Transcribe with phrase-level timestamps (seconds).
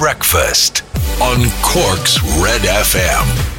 [0.00, 0.82] breakfast
[1.20, 3.50] on Cork's Red FM.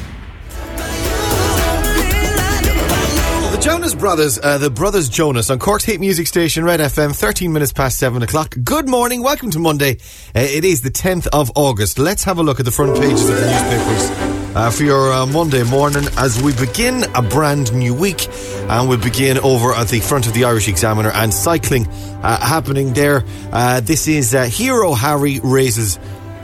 [3.51, 7.53] The Jonas Brothers, uh, the Brothers Jonas on Cork's Hit Music Station, Red FM, 13
[7.53, 8.55] minutes past 7 o'clock.
[8.63, 9.99] Good morning, welcome to Monday.
[10.35, 11.99] Uh, it is the 10th of August.
[11.99, 15.27] Let's have a look at the front pages of the newspapers uh, for your uh,
[15.27, 18.27] Monday morning as we begin a brand new week.
[18.67, 22.93] And we begin over at the front of the Irish Examiner and cycling uh, happening
[22.93, 23.23] there.
[23.51, 25.99] Uh, this is Hero Harry raises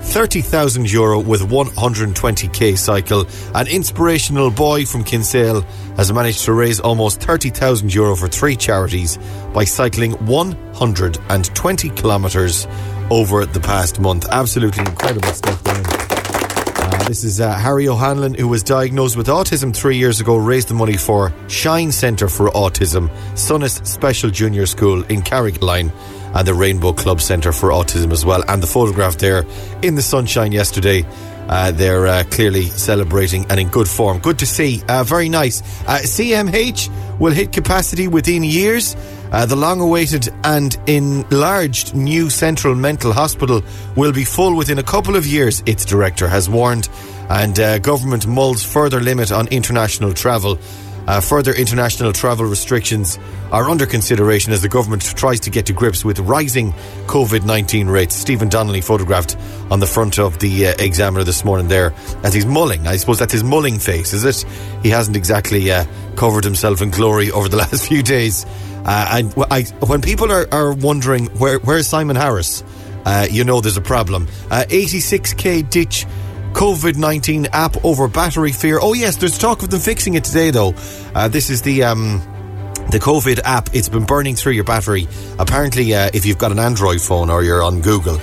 [0.08, 3.26] 30,000 euro with 120k cycle.
[3.54, 5.62] An inspirational boy from Kinsale
[5.98, 9.20] has managed to raise almost 30,000 euro for three charities
[9.54, 12.68] by cycling 120 kilometres
[13.12, 14.26] over the past month.
[14.32, 15.62] Absolutely incredible stuff.
[15.68, 20.70] Uh, this is uh, Harry O'Hanlon, who was diagnosed with autism three years ago, raised
[20.70, 25.92] the money for Shine Centre for Autism, Sunnis Special Junior School in Carrigaline
[26.38, 28.44] and the Rainbow Club Centre for Autism as well.
[28.48, 29.44] And the photograph there
[29.82, 31.04] in the sunshine yesterday.
[31.50, 34.20] Uh, they're uh, clearly celebrating and in good form.
[34.20, 34.84] Good to see.
[34.88, 35.62] Uh, very nice.
[35.88, 38.96] Uh, CMH will hit capacity within years.
[39.32, 43.64] Uh, the long awaited and enlarged new central mental hospital
[43.96, 46.88] will be full within a couple of years, its director has warned.
[47.30, 50.60] And uh, government mulls further limit on international travel.
[51.08, 53.18] Uh, further international travel restrictions
[53.52, 56.74] are under consideration as the government tries to get to grips with rising
[57.08, 58.16] COVID 19 rates.
[58.16, 59.38] Stephen Donnelly photographed
[59.72, 62.86] on the front of the uh, Examiner this morning there as he's mulling.
[62.88, 64.46] I suppose that's his mulling face, is it?
[64.84, 65.86] He hasn't exactly uh,
[66.16, 68.46] covered himself in glory over the last few days.
[68.86, 72.64] Uh, and I, when people are, are wondering where, where's Simon Harris,
[73.06, 74.28] uh, you know there's a problem.
[74.50, 76.06] 86k uh, ditch
[76.54, 78.80] COVID 19 app over battery fear.
[78.82, 80.74] Oh, yes, there's talk of them fixing it today, though.
[81.14, 81.84] Uh, this is the.
[81.84, 82.22] Um,
[82.90, 85.10] the COVID app, it's been burning through your battery.
[85.40, 88.18] Apparently, uh, if you've got an Android phone or you're on Google,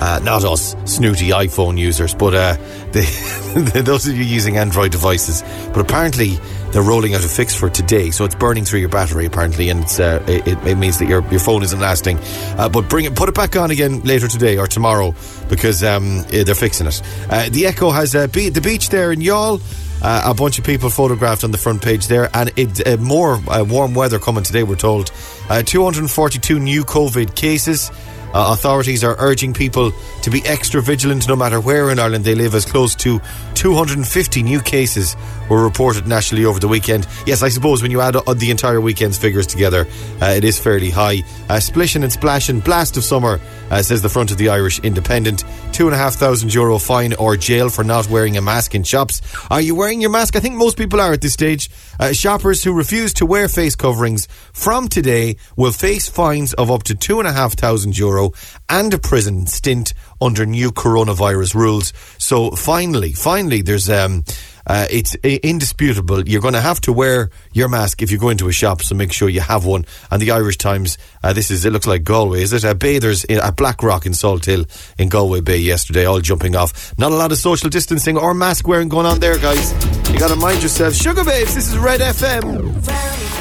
[0.00, 2.56] uh, not us snooty iPhone users, but uh,
[3.82, 5.42] those of you using Android devices.
[5.68, 6.38] But apparently,
[6.76, 9.84] they're rolling out a fix for today, so it's burning through your battery apparently, and
[9.98, 12.18] uh, it, it, means that your your phone isn't lasting.
[12.58, 15.14] Uh, but bring it, put it back on again later today or tomorrow
[15.48, 17.00] because um, they're fixing it.
[17.30, 19.62] Uh, the Echo has be- the beach there in Youghal.
[20.02, 23.40] Uh, a bunch of people photographed on the front page there, and it, uh, more
[23.48, 24.62] uh, warm weather coming today.
[24.62, 25.10] We're told
[25.48, 27.90] 242 new COVID cases.
[28.34, 32.34] Uh, authorities are urging people to be extra vigilant no matter where in Ireland they
[32.34, 33.18] live, as close to
[33.54, 35.16] 250 new cases
[35.48, 37.06] were reported nationally over the weekend.
[37.26, 39.86] Yes, I suppose when you add the entire weekend's figures together,
[40.20, 41.22] uh, it is fairly high.
[41.48, 43.40] Uh, splishing and splashing, blast of summer,
[43.70, 45.44] uh, says the front of the Irish Independent.
[45.72, 48.82] Two and a half thousand euro fine or jail for not wearing a mask in
[48.82, 49.22] shops.
[49.50, 50.36] Are you wearing your mask?
[50.36, 51.70] I think most people are at this stage.
[51.98, 56.82] Uh, shoppers who refuse to wear face coverings from today will face fines of up
[56.84, 58.32] to two and a half thousand euro
[58.68, 61.92] and a prison stint under new coronavirus rules.
[62.18, 64.24] So finally, finally, there's um,
[64.66, 66.28] uh, it's indisputable.
[66.28, 68.94] You're going to have to wear your mask if you go into a shop, so
[68.94, 69.84] make sure you have one.
[70.10, 72.64] And the Irish Times, uh, this is, it looks like Galway, is it?
[72.64, 74.68] Uh, bathers in, at Blackrock in Salthill
[74.98, 76.96] in Galway Bay yesterday, all jumping off.
[76.98, 79.72] Not a lot of social distancing or mask wearing going on there, guys.
[80.12, 80.94] You got to mind yourself.
[80.94, 83.35] Sugababes, this is Red FM.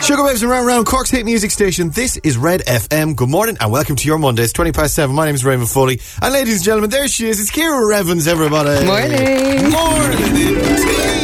[0.00, 1.90] Sugababes around round Cork's hit music station.
[1.90, 3.14] This is Red FM.
[3.14, 4.42] Good morning and welcome to your Monday.
[4.44, 5.14] It's 20 past 7.
[5.14, 6.00] My name is Raymond Foley.
[6.22, 7.38] And ladies and gentlemen, there she is.
[7.38, 8.86] It's Kira Revens, everybody.
[8.86, 9.70] Morning.
[9.70, 11.19] Morning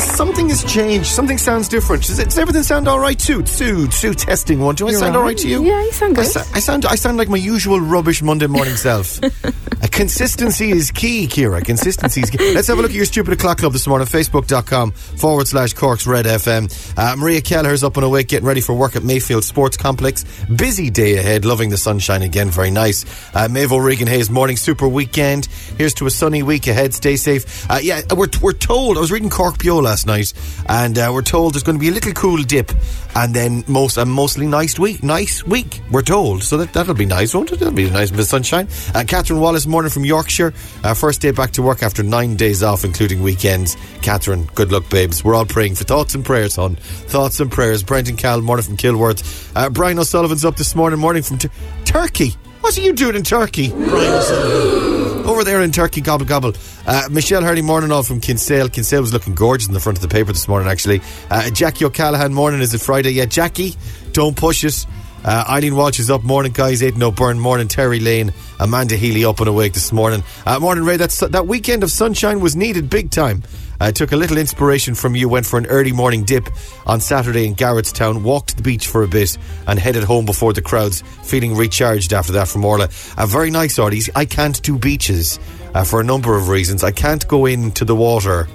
[0.00, 1.06] something has changed.
[1.06, 2.06] Something sounds different.
[2.06, 3.44] Does, it, does everything sound all right too?
[3.44, 4.74] Sue, Sue, testing one.
[4.74, 5.62] Do I You're sound all right to you?
[5.64, 6.24] Yeah, you sound good.
[6.24, 9.20] I, I, sound, I sound like my usual rubbish Monday morning self.
[9.90, 11.62] consistency is key, Kira.
[11.62, 12.38] Consistency is key.
[12.54, 14.06] Let's have a look at your stupid o'clock club this morning.
[14.06, 16.98] Facebook.com forward slash Cork's Red FM.
[16.98, 20.24] Uh, Maria Kelleher's up and awake, getting ready for work at Mayfield Sports Complex.
[20.44, 22.48] Busy day ahead, loving the sunshine again.
[22.48, 23.04] Very nice.
[23.34, 25.46] Uh, Maeve O'Regan Hayes, morning super weekend.
[25.76, 26.94] Here's to a sunny week ahead.
[26.94, 27.70] Stay safe.
[27.70, 30.32] Uh, yeah, we're, we're told, I was reading Cork Bio last night,
[30.68, 32.72] and uh, we're told there's going to be a little cool dip,
[33.14, 35.02] and then most a mostly nice week.
[35.02, 36.42] Nice week, we're told.
[36.42, 37.58] So that that'll be nice, won't it?
[37.58, 38.68] That'll be nice of sunshine.
[38.94, 40.54] Uh, Catherine Wallace, morning from Yorkshire.
[40.82, 43.76] Uh, first day back to work after nine days off, including weekends.
[44.00, 45.24] Catherine, good luck, babes.
[45.24, 46.76] We're all praying for thoughts and prayers, hon.
[46.76, 47.82] Thoughts and prayers.
[47.82, 49.52] Brendan Cal, morning from Kilworth.
[49.54, 51.48] Uh, Brian O'Sullivan's up this morning, morning from t-
[51.84, 52.30] Turkey.
[52.60, 54.91] What are you doing in Turkey, Brian O'Sullivan?
[55.24, 56.52] Over there in Turkey, gobble gobble.
[56.84, 58.68] Uh, Michelle Hurley, morning all from Kinsale.
[58.68, 61.00] Kinsale was looking gorgeous in the front of the paper this morning, actually.
[61.30, 62.60] Uh, Jackie O'Callaghan, morning.
[62.60, 63.10] Is it Friday?
[63.10, 63.76] Yeah, Jackie,
[64.12, 64.84] don't push it.
[65.24, 66.22] Uh, Eileen Walsh is up.
[66.22, 66.82] Morning, guys.
[66.82, 67.38] Aidan O'Byrne.
[67.38, 68.32] Morning, Terry Lane.
[68.58, 70.22] Amanda Healy up and awake this morning.
[70.44, 70.96] Uh, morning, Ray.
[70.96, 73.42] That's, that weekend of sunshine was needed big time.
[73.80, 76.48] I uh, took a little inspiration from you, went for an early morning dip
[76.86, 79.36] on Saturday in Garrettstown, walked to the beach for a bit,
[79.66, 82.88] and headed home before the crowds, feeling recharged after that from Orla.
[83.18, 84.08] A very nice Arties.
[84.14, 85.40] I can't do beaches
[85.74, 86.84] uh, for a number of reasons.
[86.84, 88.46] I can't go into the water.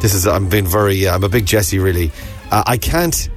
[0.00, 2.10] This is, I'm being very, uh, I'm a big Jesse, really.
[2.50, 3.28] Uh, I can't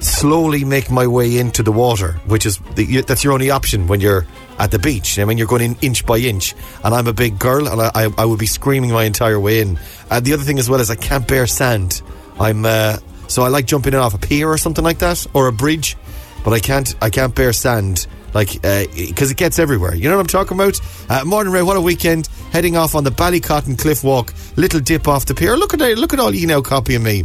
[0.00, 4.00] slowly make my way into the water, which is the, that's your only option when
[4.00, 4.26] you're
[4.58, 5.18] at the beach.
[5.18, 6.54] I mean, you're going in inch by inch,
[6.84, 9.60] and I'm a big girl, and I, I, I would be screaming my entire way
[9.60, 9.78] in.
[10.10, 12.02] Uh, the other thing as well is I can't bear sand.
[12.38, 12.98] I'm uh,
[13.28, 15.96] so I like jumping in off a pier or something like that, or a bridge,
[16.44, 19.94] but I can't I can't bear sand like because uh, it gets everywhere.
[19.94, 20.80] You know what I'm talking about?
[21.08, 22.28] Uh, morning Ray, what a weekend!
[22.52, 25.56] Heading off on the Ballycotton Cliff Walk, little dip off the pier.
[25.56, 25.98] Look at that!
[25.98, 27.24] Look at all you now copying me.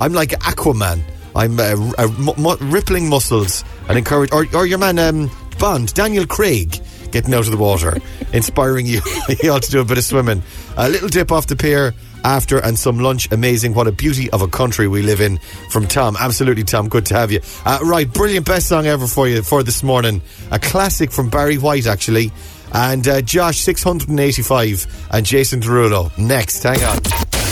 [0.00, 1.02] I'm like Aquaman.
[1.36, 6.80] I'm uh, uh, rippling muscles and encourage, or, or your man um, Bond, Daniel Craig,
[7.12, 7.98] getting out of the water,
[8.32, 9.00] inspiring you.
[9.42, 10.42] you ought to do a bit of swimming.
[10.76, 11.94] A little dip off the pier
[12.24, 13.30] after and some lunch.
[13.30, 13.74] Amazing.
[13.74, 15.38] What a beauty of a country we live in.
[15.70, 16.16] From Tom.
[16.18, 16.88] Absolutely, Tom.
[16.88, 17.40] Good to have you.
[17.64, 18.10] Uh, right.
[18.10, 18.46] Brilliant.
[18.46, 20.22] Best song ever for you for this morning.
[20.50, 22.32] A classic from Barry White, actually.
[22.72, 25.08] And uh, Jawsh, 685.
[25.10, 26.16] And Jason Derulo.
[26.18, 26.62] Next.
[26.62, 26.98] Hang on.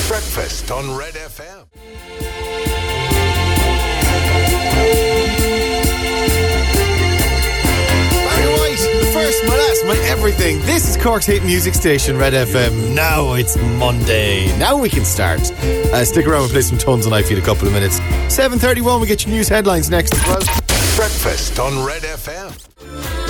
[0.09, 1.67] Breakfast on Red FM.
[9.87, 10.61] My everything.
[10.61, 12.95] This is Cork's hit music station, Red FM.
[12.95, 14.57] Now it's Monday.
[14.59, 15.41] Now we can start.
[15.63, 18.01] Uh, stick around, we'll play some tones and I feed a couple of minutes.
[18.29, 20.39] 7.31, we get your news headlines next as well.
[20.97, 23.24] Breakfast on Red FM.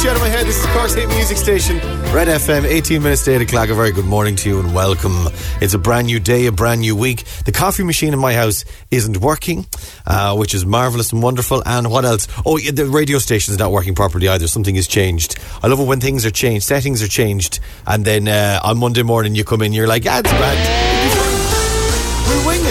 [0.00, 0.46] Get you out of my head.
[0.46, 1.76] This is Cork's hit music station,
[2.14, 3.68] Red FM, 18 minutes to 8 o'clock.
[3.68, 5.28] A very good morning to you and welcome.
[5.60, 7.24] It's a brand new day, a brand new week.
[7.44, 9.66] The coffee machine in my house isn't working,
[10.06, 11.62] uh, which is marvellous and wonderful.
[11.66, 12.28] And what else?
[12.46, 14.48] Oh, yeah, the radio station is not working properly either.
[14.48, 15.36] Something has changed.
[15.62, 19.02] I love it when things are changed, settings are changed, and then uh, on Monday
[19.02, 20.79] morning you come in, you're like, ah, bad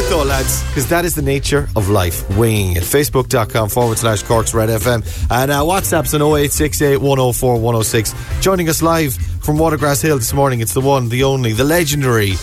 [0.09, 2.27] though, lads, because that is the nature of life.
[2.37, 2.83] Winging it.
[2.83, 5.05] Facebook.com forward slash Corks Red FM.
[5.29, 8.15] And uh, WhatsApp's an 0868 104 106.
[8.41, 12.33] Joining us live from Watergrass Hill this morning, it's the one, the only, the legendary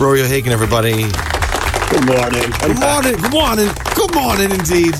[0.00, 0.92] Rory O'Hagan, everybody.
[1.90, 2.50] Good morning.
[2.60, 3.16] Good morning.
[3.16, 3.68] Good morning.
[3.96, 4.94] Good morning, indeed.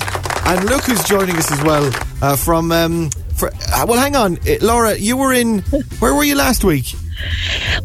[0.45, 1.89] And look who's joining us as well
[2.21, 2.71] uh, from.
[2.71, 4.97] Um, for, uh, well, hang on, uh, Laura.
[4.97, 5.59] You were in.
[5.99, 6.93] Where were you last week?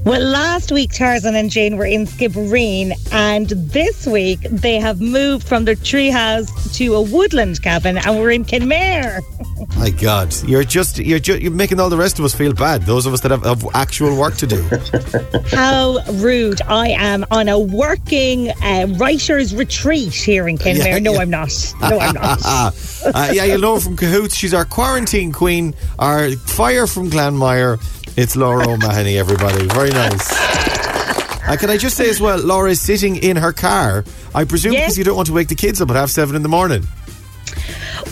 [0.04, 5.46] Well, last week Tarzan and Jane were in Skibbereen, and this week they have moved
[5.46, 9.20] from their treehouse to a woodland cabin, and we're in Kenmare.
[9.76, 12.82] My God, you're just you're ju- you're making all the rest of us feel bad.
[12.82, 14.62] Those of us that have, have actual work to do.
[15.56, 16.60] How rude!
[16.62, 20.86] I am on a working uh, writers' retreat here in Kenmare.
[20.86, 21.20] Yeah, no, yeah.
[21.20, 21.74] I'm not.
[21.80, 22.38] No, I'm not.
[22.44, 24.36] uh, yeah, you'll know from Cahoots.
[24.36, 27.80] She's our quarantine queen, our fire from Glanmire.
[28.16, 29.66] It's Laura O'Mahony, everybody.
[29.66, 30.30] Very nice.
[31.46, 34.04] Uh, can I just say as well, Laura is sitting in her car.
[34.34, 34.84] I presume yes.
[34.84, 36.86] because you don't want to wake the kids up at half seven in the morning.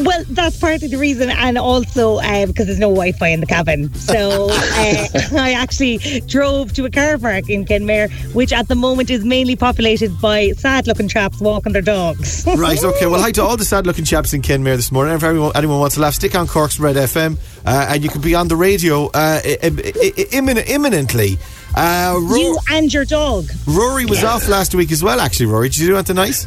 [0.01, 3.47] Well, that's part of the reason, and also uh, because there's no Wi-Fi in the
[3.47, 3.93] cabin.
[3.95, 9.11] So uh, I actually drove to a car park in Kenmare, which at the moment
[9.11, 12.45] is mainly populated by sad-looking chaps walking their dogs.
[12.47, 12.83] right.
[12.83, 13.07] Okay.
[13.07, 15.15] Well, hi to all the sad-looking chaps in Kenmare this morning.
[15.15, 18.21] If anyone, anyone wants to laugh, stick on Cork's Red FM, uh, and you can
[18.21, 21.39] be on the radio uh, immin- imminently.
[21.75, 23.47] Uh, you and your dog.
[23.67, 24.29] Rory was yeah.
[24.29, 25.21] off last week as well.
[25.21, 26.47] Actually, Rory, did you do anything nice?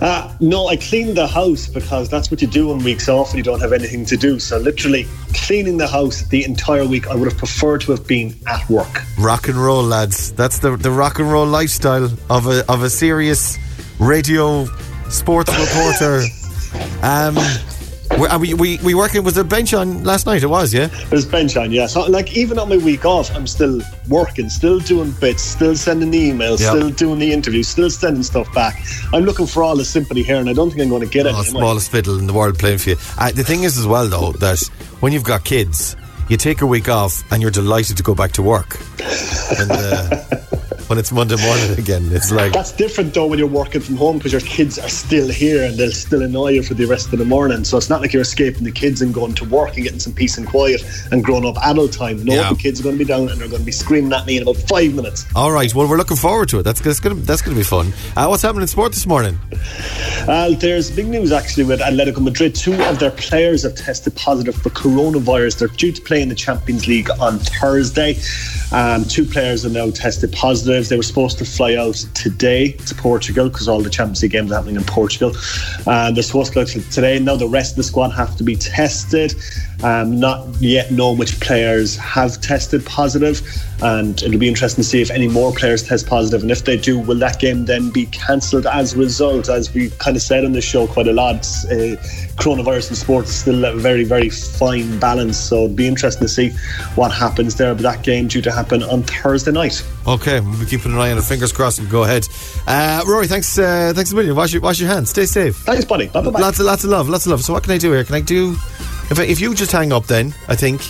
[0.00, 3.38] Uh, no, I cleaned the house because that's what you do on weeks off when
[3.38, 4.38] you don't have anything to do.
[4.38, 7.08] So literally cleaning the house the entire week.
[7.08, 9.02] I would have preferred to have been at work.
[9.18, 10.32] Rock and roll, lads.
[10.32, 13.58] That's the the rock and roll lifestyle of a of a serious
[13.98, 14.66] radio
[15.08, 16.22] sports reporter.
[17.02, 17.36] um,
[18.18, 20.42] we, we, we working with a bench on last night?
[20.42, 20.88] It was, yeah.
[20.92, 21.86] It was bench on, yeah.
[21.86, 26.10] So like even on my week off, I'm still working, still doing bits, still sending
[26.10, 26.70] the emails, yep.
[26.70, 28.82] still doing the interviews, still sending stuff back.
[29.12, 31.26] I'm looking for all the sympathy here, and I don't think I'm going to get
[31.26, 31.34] it.
[31.34, 32.96] Oh, smallest fiddle in the world playing for you.
[33.18, 34.60] Uh, the thing is, as well, though, that
[35.00, 35.96] when you've got kids,
[36.28, 38.78] you take a week off and you're delighted to go back to work.
[39.58, 40.24] And, uh,
[40.98, 42.08] when it's Monday morning again.
[42.12, 45.28] It's like that's different though when you're working from home because your kids are still
[45.28, 47.64] here and they'll still annoy you for the rest of the morning.
[47.64, 50.14] So it's not like you're escaping the kids and going to work and getting some
[50.14, 52.24] peace and quiet and grown up adult time.
[52.24, 52.48] No, yeah.
[52.50, 54.38] the kids are going to be down and they're going to be screaming at me
[54.38, 55.26] in about five minutes.
[55.36, 55.74] All right.
[55.74, 56.62] Well, we're looking forward to it.
[56.62, 57.92] That's that's going to, that's going to be fun.
[58.16, 59.38] Uh, what's happening in sport this morning?
[60.26, 62.54] Uh, there's big news actually with Atletico Madrid.
[62.54, 65.58] Two of their players have tested positive for coronavirus.
[65.58, 68.18] They're due to play in the Champions League on Thursday.
[68.72, 72.94] Um, two players are now tested positive They were supposed to fly out today to
[72.94, 75.32] Portugal because all the Champions League games are happening in Portugal.
[75.86, 77.18] And they're supposed to go today.
[77.18, 79.34] Now the rest of the squad have to be tested.
[79.82, 83.40] Um, not yet known which players have tested positive,
[83.80, 86.42] and it'll be interesting to see if any more players test positive.
[86.42, 89.48] And if they do, will that game then be cancelled as a result?
[89.48, 91.94] As we kind of said on the show quite a lot, uh,
[92.38, 95.36] coronavirus in sports is still a very, very fine balance.
[95.36, 96.50] So it'd be interesting to see
[96.94, 97.74] what happens there.
[97.74, 99.84] But that game due to happen on Thursday night.
[100.06, 101.24] Okay, we'll be keeping an eye on it.
[101.24, 101.80] Fingers crossed.
[101.80, 102.26] We'll go ahead.
[102.66, 104.34] Uh, Rory, thanks, uh, thanks a million.
[104.36, 105.10] Wash your, wash your hands.
[105.10, 105.56] Stay safe.
[105.56, 106.08] Thanks, buddy.
[106.08, 106.38] Bye bye.
[106.40, 107.08] Lots of, lots of love.
[107.08, 107.42] Lots of love.
[107.42, 108.04] So what can I do here?
[108.04, 108.52] Can I do?
[109.10, 110.80] If, I, if you just hang up, then I think.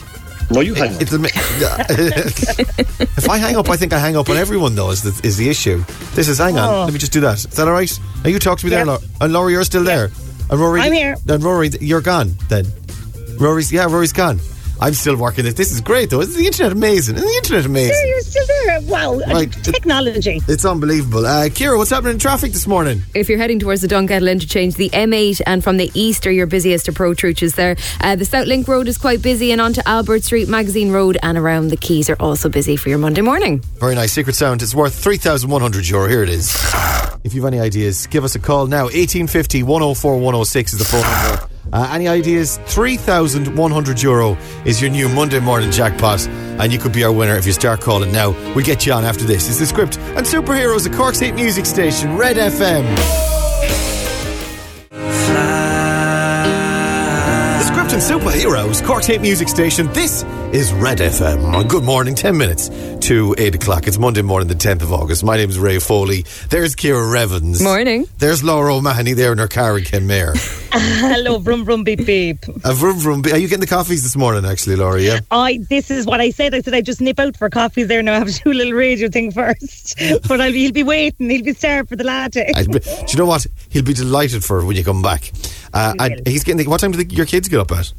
[0.50, 1.02] No, you hang up.
[1.02, 4.75] It'll ma- if I hang up, I think I hang up on everyone.
[4.75, 5.85] Though is the, is the issue.
[6.14, 6.69] This is hang on.
[6.75, 6.85] Oh.
[6.85, 7.37] Let me just do that.
[7.38, 8.00] Is that all right?
[8.25, 8.87] Now you talk to me there, Yep.
[8.87, 9.00] Laura.
[9.21, 10.11] And Laura, you're still there.
[10.50, 11.17] And Rory, I'm here.
[11.28, 12.33] And Rory, you're gone.
[12.49, 12.67] Then
[13.38, 14.38] Rory's yeah, Rory's gone.
[14.80, 15.56] I'm still working it.
[15.56, 16.20] This is great though.
[16.20, 17.16] Isn't the internet amazing?
[17.16, 18.08] Isn't the internet amazing?
[18.08, 18.80] You're still there.
[18.82, 19.18] Wow.
[19.18, 19.52] Right.
[19.64, 20.40] Technology.
[20.47, 21.26] It's unbelievable.
[21.26, 23.02] Uh, Kira, what's happening in traffic this morning?
[23.14, 26.47] If you're heading towards the Dunkettle interchange, the M8 and from the east are your
[26.47, 27.76] busiest approach routes there.
[28.00, 31.37] Uh, the South Link Road is quite busy, and onto Albert Street, Magazine Road, and
[31.37, 33.61] around the Quays are also busy for your Monday morning.
[33.80, 34.12] Very nice.
[34.12, 34.62] Secret Sound.
[34.62, 36.08] It's worth 3,100 euro.
[36.08, 36.54] Here it is.
[37.25, 38.85] If you've any ideas, give us a call now.
[38.85, 41.58] 1850 104 106 is the phone number.
[41.73, 42.59] Uh, any ideas?
[42.67, 47.47] 3,100 euro is your new Monday morning jackpot, and you could be our winner if
[47.47, 48.31] you start calling now.
[48.55, 49.49] We'll get you on after this.
[49.49, 52.85] It's the script and superheroes at Cork's Hate Music Station, Red FM.
[57.59, 59.93] The script and superheroes, Cork's Hate Music Station.
[59.93, 60.23] This
[60.53, 61.69] is Red FM.
[61.69, 62.71] Good morning, 10 minutes
[63.09, 63.87] to 8 o'clock.
[63.87, 65.23] It's Monday morning, the 10th of August.
[65.23, 66.25] My name is Ray Foley.
[66.49, 67.61] There's Kira Revens.
[67.63, 68.07] Morning.
[68.19, 70.35] There's Laura O'Mahony there in her car in Kenmare.
[70.73, 72.45] Hello, vroom vroom beep beep.
[72.65, 73.23] A vroom vroom.
[73.25, 75.01] Are you getting the coffees this morning, actually, Laura?
[75.01, 75.21] Yeah.
[75.31, 76.55] I this is what I said.
[76.55, 78.15] I said I just nip out for coffees there now.
[78.15, 79.99] I have to do a little radio thing first.
[80.29, 81.31] but I'll, he'll be waiting.
[81.31, 82.53] He'll be starved for the latte.
[82.55, 83.47] I, do you know what?
[83.71, 85.33] He'll be delighted for when you come back.
[85.73, 86.59] Uh, He and he's getting.
[86.59, 87.91] The, what time do the, your kids get up at?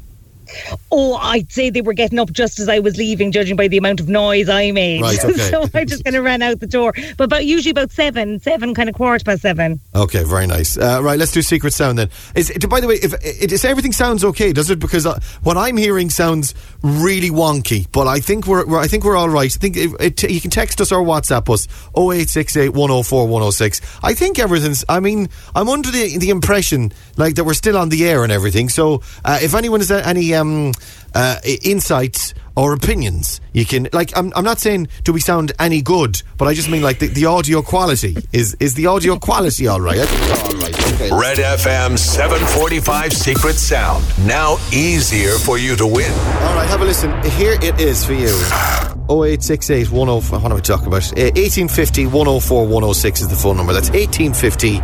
[0.90, 3.78] Oh, I'd say they were getting up just as I was leaving, judging by the
[3.78, 5.02] amount of noise I made.
[5.02, 5.32] Right, okay.
[5.50, 6.92] so I just kind of ran out the door.
[7.16, 9.80] But about usually about seven, seven kind of quarter past seven.
[9.94, 10.76] Okay, very nice.
[10.76, 12.10] Uh, right, let's do Secret Sound then.
[12.34, 14.78] Is, by the way, if, if everything sounds okay, does it?
[14.78, 19.04] Because uh, what I'm hearing sounds really wonky, but I think we're, we're I think
[19.04, 19.54] we're all right.
[19.54, 21.66] I think it, it, you can text us or WhatsApp us
[21.96, 23.80] 0868 104 106.
[24.02, 24.84] I think everything's.
[24.88, 28.32] I mean, I'm under the the impression like that we're still on the air and
[28.32, 28.68] everything.
[28.68, 30.72] So uh, if anyone has uh, any um,
[31.14, 34.16] uh, insights or opinions, you can like.
[34.16, 37.06] I'm, I'm not saying do we sound any good, but I just mean like the,
[37.06, 39.98] the audio quality is is the audio quality all right?
[39.98, 40.94] I think it's all right.
[40.94, 41.10] Okay.
[41.10, 44.04] Red FM 745 Secret Sound.
[44.26, 46.12] Now easier for you to win.
[46.12, 47.10] All right, have a listen.
[47.30, 48.89] Here it is for you.
[49.10, 50.38] 0868 104.
[50.38, 51.02] What am I talking about?
[51.18, 53.72] Uh, 1850 104 106 is the phone number.
[53.72, 54.78] That's 1850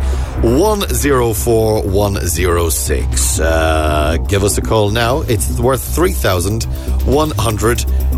[0.55, 3.39] 104 106.
[3.39, 5.21] Uh, give us a call now.
[5.21, 7.77] It's worth 3,100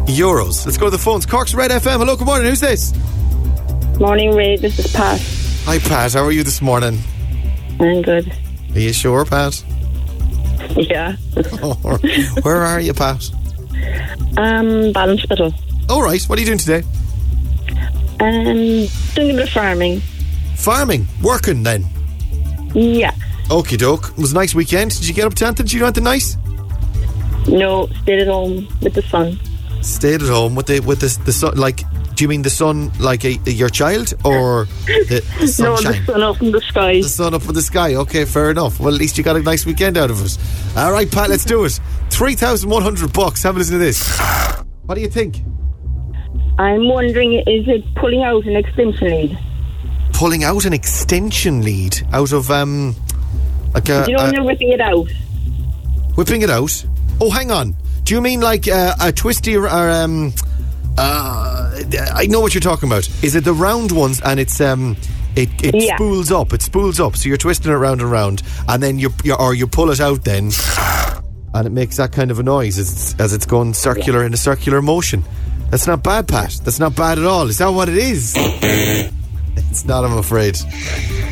[0.10, 0.66] euros.
[0.66, 1.28] Let's go to the phones.
[1.28, 2.00] Cork's Red FM.
[2.00, 2.48] Hello, good morning.
[2.48, 2.94] Who's this?
[4.00, 4.58] Morning, Ray.
[4.58, 5.22] This is Pat.
[5.66, 6.14] Hi, Pat.
[6.14, 6.98] How are you this morning?
[7.80, 8.34] I'm good.
[8.74, 9.64] Are you sure, Pat?
[10.76, 11.16] Yeah.
[12.42, 13.30] Where are you, Pat?
[14.38, 15.54] Um, Ballinspittle.
[15.90, 16.24] All right.
[16.24, 16.84] What are you doing today?
[18.20, 20.02] Um, doing a bit of farming.
[20.56, 21.08] Farming.
[21.22, 21.86] Working then.
[22.74, 23.12] Yeah.
[23.48, 24.10] Okie doke.
[24.10, 24.92] It was a nice weekend.
[24.92, 25.66] Did you get up to anything?
[25.66, 26.38] Did you do anything nice?
[27.48, 29.40] No, stayed at home with the sun.
[29.82, 31.56] Stayed at home with the with the the sun.
[31.58, 31.78] Like,
[32.14, 36.22] do you mean the sun, like a, your child, or the, the No, the sun
[36.22, 36.94] up in the sky.
[37.02, 37.96] the sun up in the sky.
[37.96, 38.80] Okay, fair enough.
[38.80, 40.38] Well, at least you got a nice weekend out of it.
[40.78, 41.80] All right, Pat, let's do it.
[42.10, 43.42] Three thousand one hundred bucks.
[43.44, 44.20] Have a listen to this.
[44.86, 45.38] What do you think?
[46.60, 49.40] I'm wondering, is it pulling out an extension lead?
[50.14, 52.96] Pulling out an extension lead out of um,
[53.74, 55.08] like a, Do You know, when you're whipping it out.
[56.16, 56.86] whipping it out.
[57.22, 57.76] Oh, hang on.
[58.04, 60.34] Do you mean like uh, a twisty or um?
[60.98, 61.82] Uh,
[62.14, 63.08] I know what you're talking about.
[63.24, 64.98] Is it the round ones and it's um?
[65.36, 65.96] It, it Yeah.
[65.96, 66.52] spools up.
[66.54, 67.16] It spools up.
[67.16, 70.02] So you're twisting it around and around, and then you, you or you pull it
[70.02, 70.52] out then,
[71.54, 74.34] and it makes that kind of a noise as it's, as it's going circular in
[74.34, 75.24] a circular motion.
[75.70, 76.60] That's not bad, Pat.
[76.64, 77.48] That's not bad at all.
[77.48, 78.34] Is that what it is?
[79.56, 80.04] it's not.
[80.04, 80.58] I'm afraid.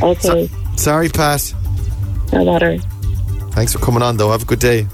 [0.02, 1.54] Okay, Sorry, Pat.
[2.32, 2.78] no matter.
[3.52, 4.32] Thanks for coming on, though.
[4.32, 4.86] Have a good day.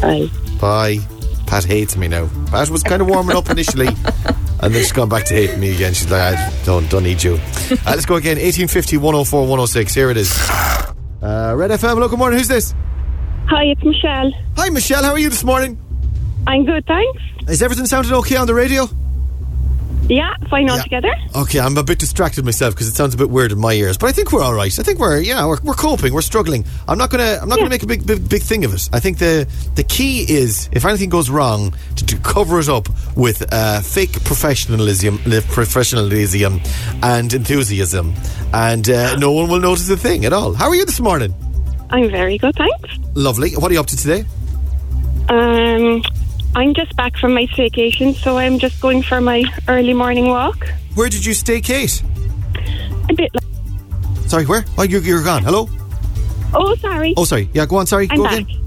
[0.00, 0.28] Bye.
[0.60, 0.98] Bye.
[1.46, 2.28] Pat hates me now.
[2.46, 3.86] Pat was kind of warming up initially,
[4.62, 5.92] and then she's gone back to hating me again.
[5.94, 7.34] She's like, I don't, don't need you.
[7.34, 8.36] Uh, let's go again.
[8.36, 9.94] 1850 104 106.
[9.94, 10.32] Here it is.
[11.22, 11.90] Uh, Red FM.
[11.94, 12.38] Hello, good morning.
[12.38, 12.74] Who's this?
[13.48, 14.32] Hi, it's Michelle.
[14.56, 15.04] Hi, Michelle.
[15.04, 15.78] How are you this morning?
[16.46, 17.22] I'm good, thanks.
[17.48, 18.88] Is everything sounding okay on the radio?
[20.08, 20.74] Yeah, fine Yeah.
[20.74, 21.12] altogether.
[21.34, 23.98] Okay, I'm a bit distracted myself because it sounds a bit weird in my ears,
[23.98, 24.72] but I think we're all right.
[24.78, 26.12] I think we're, yeah, we're, we're coping.
[26.14, 26.64] We're struggling.
[26.86, 27.62] I'm not gonna, I'm not Yeah.
[27.64, 28.88] gonna make a big, big, big thing of it.
[28.92, 32.88] I think the the key is if anything goes wrong, to, to cover it up
[33.16, 35.18] with uh, fake professionalism,
[35.50, 36.60] professionalism,
[37.02, 38.14] and enthusiasm,
[38.54, 40.54] and uh, no one will notice a thing at all.
[40.54, 41.34] How are you this morning?
[41.90, 42.90] I'm very good, thanks.
[43.14, 43.54] Lovely.
[43.56, 44.24] What are you up to today?
[45.28, 46.00] Um,
[46.56, 50.66] I'm just back from my staycation, so I'm just going for my early morning walk.
[50.94, 52.02] Where did you stay, Kate?
[53.10, 53.44] A bit like,
[54.26, 54.64] Sorry, where?
[54.78, 55.42] Oh, you're, you're gone.
[55.42, 55.68] Hello.
[56.54, 57.12] oh, sorry.
[57.18, 57.50] Oh, sorry.
[57.52, 57.86] Yeah, go on.
[57.86, 58.08] Sorry.
[58.10, 58.38] I'm go back.
[58.38, 58.62] again.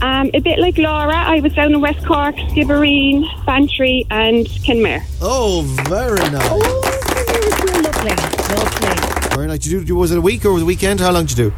[0.00, 5.02] Um, a bit like Laura, I was down in West Cork, Skibbereen, Bantry, and Kenmare.
[5.20, 6.48] Oh, very nice.
[6.50, 8.10] Oh, you were so lovely,
[8.54, 9.34] lovely.
[9.34, 9.58] Very nice.
[9.58, 9.96] Did you do?
[9.96, 11.00] Was it a week or was it a weekend?
[11.00, 11.54] How long did you do?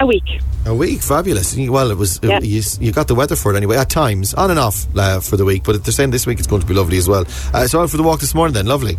[0.00, 0.40] A week.
[0.66, 1.56] A week, fabulous.
[1.56, 2.20] Well, it was.
[2.22, 2.40] Yeah.
[2.40, 3.76] you, you got the weather for it anyway.
[3.76, 6.46] At times, on and off uh, for the week, but they're saying this week it's
[6.48, 7.24] going to be lovely as well.
[7.54, 8.98] Uh, so out for the walk this morning, then, lovely.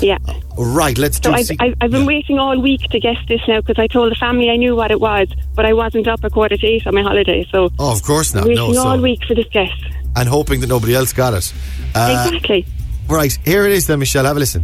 [0.00, 0.18] Yeah.
[0.56, 1.30] Right, let's do.
[1.30, 3.86] So I've, se- I've, I've been waiting all week to guess this now because I
[3.86, 6.66] told the family I knew what it was, but I wasn't up a quarter to
[6.66, 7.46] eight on my holiday.
[7.50, 8.44] So oh, of course not.
[8.44, 9.70] waiting No, all so, week for this guess.
[10.16, 11.52] and hoping that nobody else got it.
[11.94, 12.66] Uh, exactly.
[13.08, 14.24] right, here it is, then, Michelle.
[14.24, 14.62] Have a listen.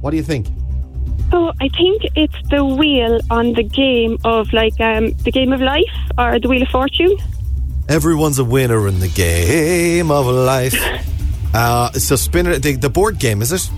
[0.00, 0.46] What do you think?
[1.34, 5.60] So I think it's the wheel on the game of like um, the game of
[5.60, 7.16] life or the wheel of fortune.
[7.88, 10.74] Everyone's a winner in the game of life.
[11.56, 12.64] Uh, so spin it.
[12.64, 13.70] The, the board game is it?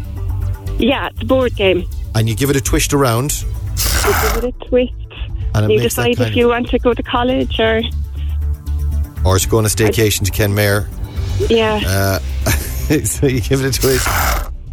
[0.78, 1.84] Yeah, the board game.
[2.14, 4.94] And you give it a twist around, You give it a twist.
[5.54, 7.82] and You decide if you want to go to college or
[9.26, 10.88] or to go on a staycation to Kenmare.
[11.50, 12.18] yeah.
[12.46, 12.50] Uh,
[13.04, 14.08] so you give it a twist,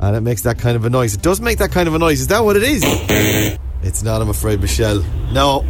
[0.07, 1.13] and it makes that kind of a noise.
[1.15, 2.19] It does make that kind of a noise.
[2.22, 2.83] Is that what it is?
[3.83, 4.22] It's not.
[4.22, 5.03] I'm afraid, Michelle.
[5.31, 5.63] No.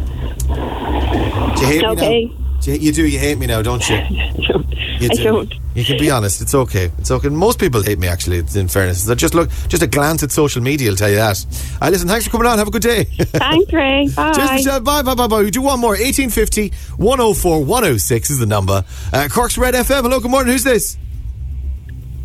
[0.46, 2.24] Do you hate me Okay.
[2.26, 2.40] now?
[2.60, 3.06] Do you, you do.
[3.06, 3.96] You hate me now, don't you?
[5.00, 5.24] You I do.
[5.24, 5.54] don't.
[5.74, 6.40] You can be honest.
[6.40, 6.88] It's okay.
[6.98, 7.28] It's okay.
[7.28, 8.38] Most people hate me, actually.
[8.38, 11.44] In fairness, so just look, just a glance at social media will tell you that.
[11.82, 12.58] Uh, listen, thanks for coming on.
[12.58, 13.02] Have a good day.
[13.04, 14.06] Thanks, Ray.
[14.16, 14.32] Bye.
[14.34, 14.80] Cheers, Michelle.
[14.80, 15.40] Bye, bye, bye, bye.
[15.42, 15.90] We do one more.
[15.98, 18.84] 1850 104 106 is the number.
[19.12, 20.02] Uh, Cork's Red FM.
[20.02, 20.52] Hello, good morning.
[20.52, 20.96] Who's this?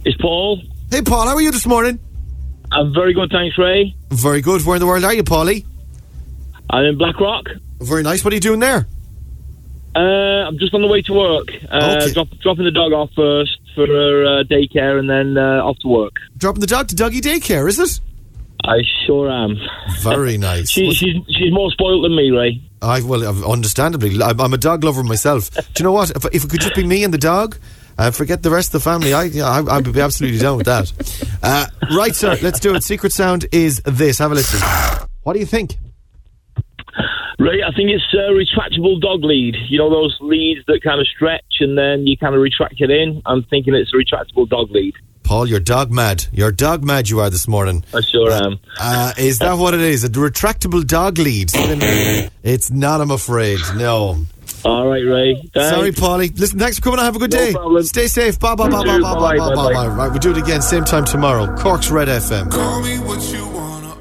[0.05, 0.61] It's Paul.
[0.91, 1.27] Hey, Paul.
[1.27, 1.99] How are you this morning?
[2.71, 3.95] I'm very good, thanks, Ray.
[4.11, 4.63] Very good.
[4.65, 5.65] Where in the world are you, Paulie?
[6.69, 7.45] I'm in Blackrock.
[7.79, 8.23] Very nice.
[8.23, 8.87] What are you doing there?
[9.95, 11.47] Uh, I'm just on the way to work.
[11.71, 12.13] Uh, Okay.
[12.13, 15.87] drop, dropping the dog off first for her uh, daycare and then uh, off to
[15.87, 16.13] work.
[16.37, 17.99] Dropping the dog to doggy daycare, is it?
[18.63, 19.57] I sure am.
[20.01, 20.69] Very nice.
[20.69, 22.61] She, she's she's more spoiled than me, Ray.
[22.81, 25.49] I well, understandably, I'm, I'm a dog lover myself.
[25.51, 26.11] Do you know what?
[26.11, 27.57] If, if it could just be me and the dog,
[27.99, 29.13] uh, forget the rest of the family.
[29.13, 30.91] I, yeah, I, I would be absolutely down with that.
[31.43, 32.37] Uh, right, sir.
[32.41, 32.83] Let's do it.
[32.83, 34.19] Secret sound is this.
[34.19, 34.59] Have a listen.
[35.23, 35.77] What do you think?
[37.39, 39.55] Right, I think it's a retractable dog lead.
[39.69, 42.89] You know those leads that kind of stretch and then you kind of retract it
[42.89, 43.21] in.
[43.25, 44.93] I'm thinking it's a retractable dog lead.
[45.23, 46.25] Paul, you're dog mad.
[46.33, 47.09] You're dog mad.
[47.09, 47.85] You are this morning.
[47.93, 48.59] I sure am.
[48.79, 50.03] Uh, is that what it is?
[50.03, 51.51] A retractable dog lead?
[52.43, 52.99] It's not.
[52.99, 53.59] I'm afraid.
[53.75, 54.25] No.
[54.65, 55.35] All right, Ray.
[55.53, 55.69] Thanks.
[55.69, 56.37] Sorry, Paulie.
[56.37, 57.05] Listen, thanks for coming on.
[57.05, 57.51] Have a good No day.
[57.53, 57.83] problem.
[57.83, 58.39] Stay safe.
[58.39, 59.87] Bye, bye, bye, bye, bye, bye, Bye, bye, bye, bye, bye.
[59.87, 61.55] Right, we'll do it again same time tomorrow.
[61.57, 62.51] Cork's Red FM.
[62.51, 63.95] Call me what you wanna.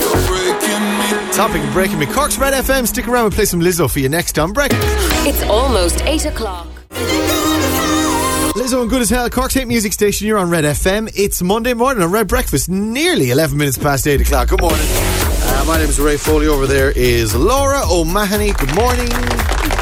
[0.00, 1.32] You're breaking me.
[1.32, 2.06] Topic of breaking me.
[2.06, 2.86] Cork's Red FM.
[2.86, 4.82] Stick around and play some Lizzo for you next on Breakfast.
[5.26, 6.66] It's almost 8 o'clock.
[8.54, 9.28] Lizzo and good as hell.
[9.30, 10.26] Cork's hit music station.
[10.26, 11.10] You're on Red FM.
[11.14, 12.68] It's Monday morning on Red Breakfast.
[12.68, 14.48] Nearly 11 minutes past 8 o'clock.
[14.48, 15.27] Good morning.
[15.58, 16.46] Uh, my name is Ray Foley.
[16.46, 18.52] Over there is Laura O'Mahony.
[18.52, 19.08] Good morning.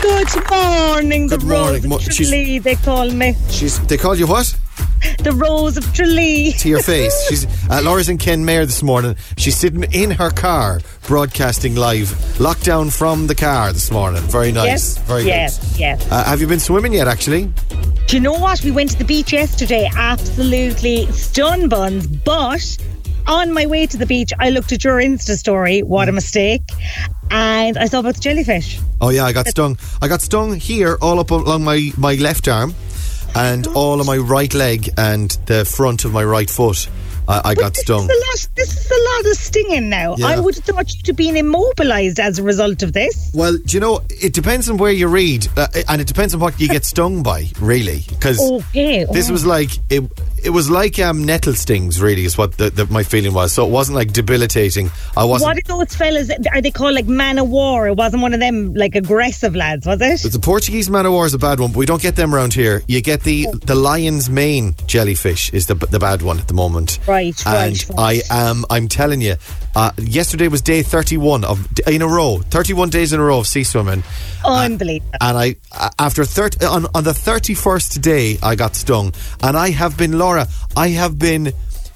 [0.01, 1.73] Good morning, Good the morning.
[1.73, 3.35] Rose of Mo- Tralee, they call me.
[3.51, 3.79] She's.
[3.87, 4.59] They called you what?
[5.19, 6.53] The Rose of Tralee.
[6.53, 7.27] to your face.
[7.29, 9.17] She's uh, Laura's in Kenmare this morning.
[9.37, 12.09] She's sitting in her car, broadcasting live,
[12.39, 14.23] lockdown from the car this morning.
[14.23, 14.67] Very nice.
[14.97, 15.81] Yes, Very yes, good.
[15.81, 16.11] yes.
[16.11, 17.07] Uh, have you been swimming yet?
[17.09, 17.53] Actually,
[18.07, 18.63] Do you know what?
[18.65, 19.91] We went to the beach yesterday.
[19.95, 22.07] Absolutely stun buns.
[22.07, 22.77] But
[23.27, 25.83] on my way to the beach, I looked at your Insta story.
[25.83, 26.17] What a mm.
[26.17, 26.63] mistake.
[27.31, 28.81] And I saw about the jellyfish.
[29.01, 29.79] oh yeah, I got stung.
[30.01, 32.75] I got stung here, all up along my my left arm,
[33.35, 36.89] and all of my right leg and the front of my right foot.
[37.29, 38.05] I, I got this stung.
[38.05, 40.17] Is a lot, this is a lot of stinging now.
[40.17, 40.27] Yeah.
[40.29, 43.31] I would have thought you'd have been immobilised as a result of this.
[43.35, 46.41] Well, do you know, it depends on where you read, uh, and it depends on
[46.41, 48.05] what you get stung by, really.
[48.09, 49.05] Because Okay.
[49.13, 49.33] This oh.
[49.33, 50.05] was like it.
[50.45, 52.01] It was like um, nettle stings.
[52.01, 53.53] Really, is what the, the, my feeling was.
[53.53, 54.91] So it wasn't like debilitating.
[55.17, 55.49] I wasn't.
[55.49, 56.31] What are those fellas?
[56.53, 57.89] Are they called like man of war?
[57.89, 60.31] It wasn't one of them like aggressive lads, was it?
[60.31, 62.55] The Portuguese man of war is a bad one, but we don't get them around
[62.55, 62.83] here.
[62.87, 66.99] You get the the lion's mane jellyfish is the the bad one at the moment.
[67.07, 67.16] Right.
[67.17, 68.67] Right, and right, I am.
[68.69, 69.37] I'm telling you,
[69.75, 73.47] uh, yesterday was day 31 of in a row, 31 days in a row of
[73.47, 74.03] sea swimming.
[74.45, 75.17] Unbelievable.
[75.23, 79.15] And I, uh, after 30, on, on the 31st day, I got stung.
[79.43, 81.53] And I have been, Laura, I have been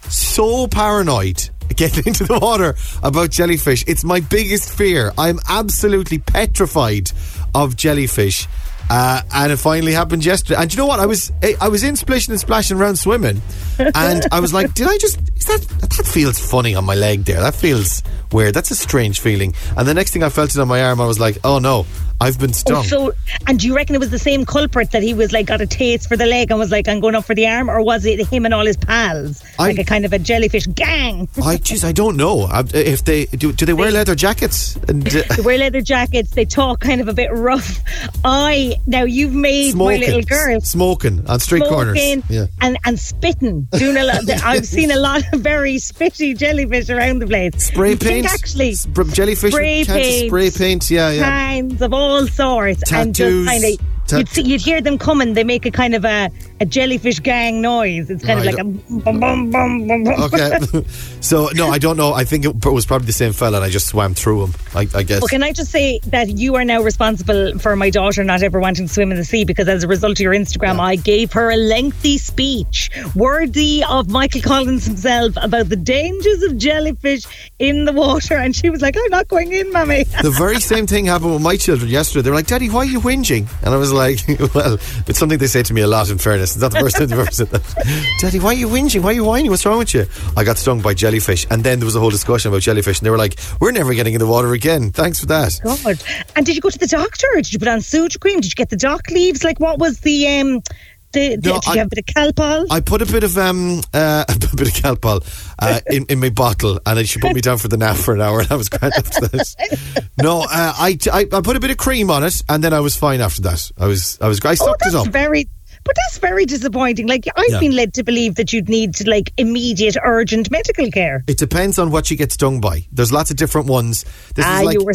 [0.09, 3.85] so paranoid getting into the water about jellyfish.
[3.87, 5.12] It's my biggest fear.
[5.18, 7.12] I'm absolutely petrified
[7.54, 8.48] of jellyfish.
[8.90, 10.61] Uh, and it finally happened yesterday.
[10.61, 10.98] And you know what?
[10.98, 13.40] I was eh, I was in splishing and splashing around swimming,
[13.79, 15.24] and I was like, "Did I just?
[15.46, 17.40] That that feels funny on my leg there?
[17.40, 18.53] That feels weird.
[18.53, 21.07] That's a strange feeling." And the next thing I felt it on my arm, I
[21.07, 21.87] was like, "Oh no,
[22.20, 23.12] I've been stung." Oh, so,
[23.46, 25.66] and do you reckon it was the same culprit that he was like got a
[25.66, 28.04] taste for the leg and was like, "I'm going up for the arm," or was
[28.04, 31.28] it him and all his pals, I- like a kind of a jellyfish gang?
[31.42, 33.52] I jeez, I don't know if they do.
[33.52, 34.76] Do they wear leather jackets?
[34.88, 36.30] And uh, They wear leather jackets.
[36.30, 37.80] They talk kind of a bit rough.
[38.24, 41.96] I now you've made my little girl smoking on street corners.
[42.00, 42.46] smoking Yeah.
[42.61, 43.62] and and spitting.
[43.72, 44.28] Doing a lot.
[44.44, 47.66] I've seen a lot of very spitty jellyfish around the place.
[47.66, 48.72] Spray paint, actually.
[48.72, 50.90] Spr- jellyfish, spray with cans of paint, spray paint.
[50.90, 51.22] Yeah, yeah.
[51.24, 53.46] kinds of all sorts, and Tattoos.
[53.46, 53.87] just kind of.
[54.18, 55.35] You'd, see, you'd hear them coming.
[55.35, 58.11] They make a kind of a, a jellyfish gang noise.
[58.11, 60.23] It's kind of like a bum bum bum bum bum.
[60.25, 60.85] Okay.
[61.20, 62.12] so no, I don't know.
[62.12, 64.55] I think it was probably the same fella, and I just swam through him.
[64.75, 65.20] I, I guess.
[65.20, 68.61] Well, can I just say that you are now responsible for my daughter not ever
[68.61, 71.33] wanting to swim in the sea because as a result of your Instagram, I gave
[71.33, 77.25] her a lengthy speech worthy of Michael Collins himself about the dangers of jellyfish
[77.59, 78.35] in the water.
[78.35, 80.05] And she was like, I'm not going in, mummy.
[80.23, 82.23] the very same thing happened with my children yesterday.
[82.23, 84.00] They were like, "Daddy, why are you whinging?" And I was like,
[84.55, 84.75] "Well,
[85.07, 86.11] it's something they say to me a lot.
[86.11, 88.17] In fairness, it's not the first time they've ever said that.
[88.21, 89.03] Daddy, why are you whinging?
[89.03, 89.51] Why are you whining?
[89.51, 92.11] What's wrong with you?" I got stung by jellyfish, and then there was a whole
[92.11, 94.91] discussion about jellyfish, and they were like, "We're never getting in the water again.
[94.91, 96.03] Thanks for that." God.
[96.37, 97.29] And did you go to the doctor?
[97.37, 98.37] Did you put on Sudocrem?
[98.37, 99.45] Did you get the dock leaves?
[99.45, 100.29] Like, what was the.
[100.29, 100.63] um
[101.12, 102.66] the, No, did you I- have a bit of Calpol?
[102.70, 106.31] I put a bit of um uh, a bit of Calpol uh, in, in my
[106.31, 108.57] bottle, and then she put me down for the nap for an hour, and I
[108.57, 110.11] was great after that.
[110.23, 112.81] No, uh, I, I I put a bit of cream on it, and then I
[112.81, 113.70] was fine after that.
[113.79, 115.09] I was I was I oh, sucked it up.
[115.09, 115.49] very.
[115.83, 117.07] But that's very disappointing.
[117.09, 117.59] Like I've Yeah.
[117.59, 121.25] been led to believe that you'd need like immediate, urgent medical care.
[121.27, 122.85] It depends on what you get stung by.
[122.92, 124.05] There's lots of different ones.
[124.35, 124.92] This ah, is like, you were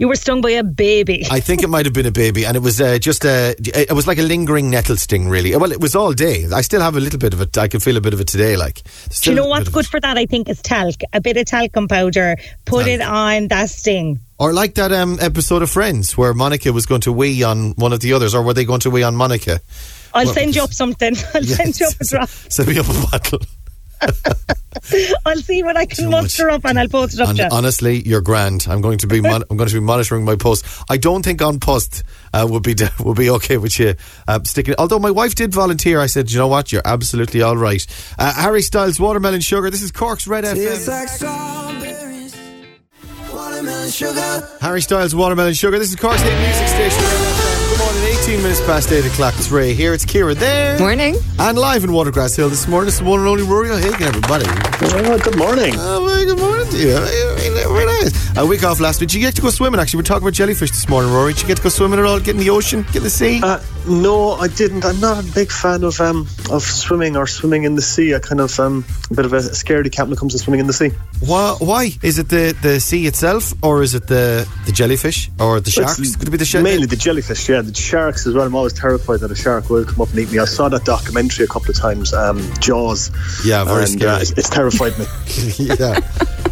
[0.00, 1.26] you were stung by a baby.
[1.30, 3.54] I think it might have been a baby, and it was uh, just a.
[3.58, 5.54] It was like a lingering nettle sting, really.
[5.54, 6.46] Well, it was all day.
[6.50, 7.58] I still have a little bit of it.
[7.58, 8.56] I can feel a bit of it today.
[8.56, 8.80] Like,
[9.20, 10.16] Do you know what's good for that?
[10.16, 10.94] I think is talc.
[11.12, 12.36] A bit of talcum powder.
[12.64, 12.88] Put Talc.
[12.88, 14.20] it on that sting.
[14.38, 17.92] Or like that um, episode of Friends where Monica was going to wee on one
[17.92, 19.60] of the others, or were they going to wee on Monica?
[20.14, 21.14] I'll Well, send you up something.
[21.34, 22.28] I'll send you up a drop.
[22.48, 23.40] Send me up a bottle.
[25.26, 26.54] I'll see what I can Too muster much.
[26.54, 27.28] up and I'll post it up.
[27.30, 28.66] And to honestly, you're grand.
[28.68, 30.64] I'm going to be mon- I'm going to be monitoring my post.
[30.88, 33.94] I don't think on post uh, would be would be okay with you
[34.26, 34.74] uh, sticking.
[34.78, 37.84] Although my wife did volunteer, I said, you know what, you're absolutely all right.
[38.18, 39.70] Uh, Harry Styles, watermelon sugar.
[39.70, 40.88] This is Cork's Red It's FM.
[40.88, 41.10] like
[43.34, 44.48] watermelon sugar.
[44.60, 45.78] Harry Styles, watermelon sugar.
[45.78, 47.02] This is Cork's hit music station.
[47.02, 47.70] Red FM.
[47.70, 48.09] Good morning.
[48.30, 49.34] 18 minutes past eight o'clock.
[49.38, 49.92] It's Ray here.
[49.92, 50.78] It's Kira there.
[50.78, 51.16] Morning.
[51.40, 52.86] And live in Watergrass Hill this morning.
[52.86, 54.44] It's the one and only Rory O'Hagan, everybody.
[54.46, 55.72] Oh, good morning.
[55.72, 56.94] Very good morning to you.
[56.94, 58.36] Very, nice.
[58.36, 59.08] A week off last week.
[59.10, 59.98] Did you get to go swimming, actually?
[59.98, 61.32] We're talking about jellyfish this morning, Rory.
[61.32, 62.20] Did you get to go swimming at all?
[62.20, 62.82] Get in the ocean?
[62.82, 63.40] Get in the sea?
[63.42, 64.84] Uh, no, I didn't.
[64.84, 68.14] I'm not a big fan of um of swimming or swimming in the sea.
[68.14, 70.60] I kind of um a bit of a scaredy cat when it comes to swimming
[70.60, 70.90] in the sea.
[71.20, 71.90] why, why?
[72.02, 75.98] Is it the, the sea itself, or is it the, the jellyfish, or the sharks?
[75.98, 76.62] It's Could it be the shark?
[76.62, 77.62] Mainly the jellyfish, yeah.
[77.62, 78.46] The sharks as well.
[78.46, 80.38] I'm always terrified that a shark will come up and eat me.
[80.38, 83.10] I saw that documentary a couple of times, um, Jaws.
[83.44, 84.10] Yeah, very and, scary.
[84.10, 85.06] Uh, it's, it's terrified me.
[85.56, 86.00] yeah.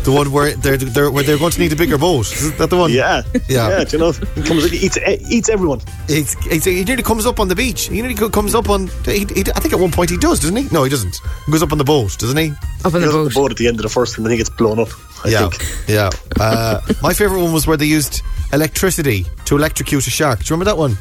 [0.08, 2.32] The one where they're, they're, where they're going to need a bigger boat.
[2.32, 2.90] Is that the one?
[2.90, 3.68] yeah, Yeah.
[3.68, 3.84] yeah.
[3.84, 4.96] Do you know, it comes, it eats,
[5.30, 5.82] eats everyone.
[6.08, 7.88] It's, it's, he nearly comes up on the beach.
[7.88, 8.86] He nearly co- comes up on.
[9.04, 10.66] He, he, I think at one point he does, doesn't he?
[10.72, 11.20] No, he doesn't.
[11.44, 12.52] He goes up on the boat, doesn't he?
[12.86, 13.28] Up on He the goes on boat.
[13.28, 14.88] the boat at the end of the first, and then he gets blown up.
[15.26, 15.88] I yeah, think.
[15.88, 16.10] yeah.
[16.40, 18.22] Uh, my favourite one was where they used
[18.54, 20.38] electricity to electrocute a shark.
[20.38, 20.96] Do you remember that one?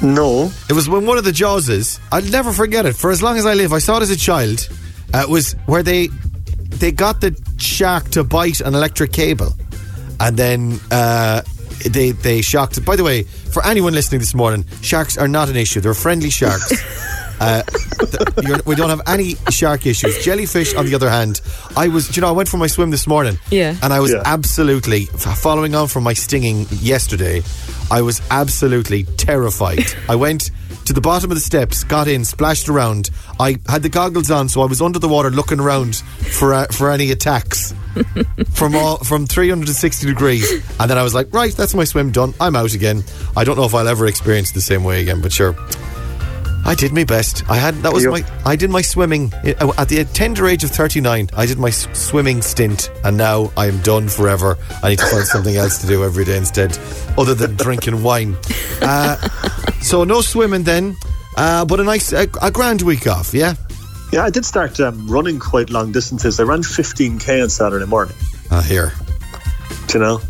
[0.00, 2.00] No, It was when one of the Jawses.
[2.10, 2.96] I'll never forget it.
[2.96, 4.66] For as long as I live, I saw it as a child.
[5.12, 6.08] Uh, it was where they
[6.78, 9.54] they got the shark to bite an electric cable,
[10.20, 11.42] and then uh,
[11.88, 12.84] they they shocked.
[12.84, 15.80] By the way, for anyone listening this morning, sharks are not an issue.
[15.80, 16.72] They're friendly sharks.
[17.42, 20.22] Uh, th- we don't have any shark issues.
[20.24, 21.40] Jellyfish, on the other hand,
[21.76, 22.14] I was.
[22.16, 23.36] You know, I went for my swim this morning.
[23.50, 23.74] Yeah.
[23.82, 24.22] And I was Yeah.
[24.24, 27.42] absolutely following on from my stinging yesterday.
[27.90, 29.84] I was absolutely terrified.
[30.08, 30.50] I went
[30.84, 33.10] to the bottom of the steps, got in, splashed around.
[33.40, 36.66] I had the goggles on, so I was under the water looking around for uh,
[36.70, 37.74] for any attacks
[38.52, 40.48] from all from 360 degrees.
[40.78, 42.34] And then I was like, right, that's my swim done.
[42.40, 43.02] I'm out again.
[43.36, 45.54] I don't know if I'll ever experience it the same way again, but sure.
[46.64, 47.48] I did my best.
[47.50, 48.24] I had that was my.
[48.44, 51.28] I did my swimming uh, at the tender age of thirty nine.
[51.36, 54.56] I did my swimming stint, and now I am done forever.
[54.82, 56.78] I need to find something else to do every day instead,
[57.18, 58.36] other than drinking wine.
[58.84, 59.16] Uh,
[59.80, 60.96] so no swimming then,
[61.36, 63.32] uh, but a nice a, a grand week off.
[63.32, 63.54] Yeah.
[64.12, 66.40] Yeah, I did start um, running quite long distances.
[66.40, 68.16] I ran 15k on Saturday morning.
[68.50, 68.92] Uh, here,
[69.86, 70.20] Do you know,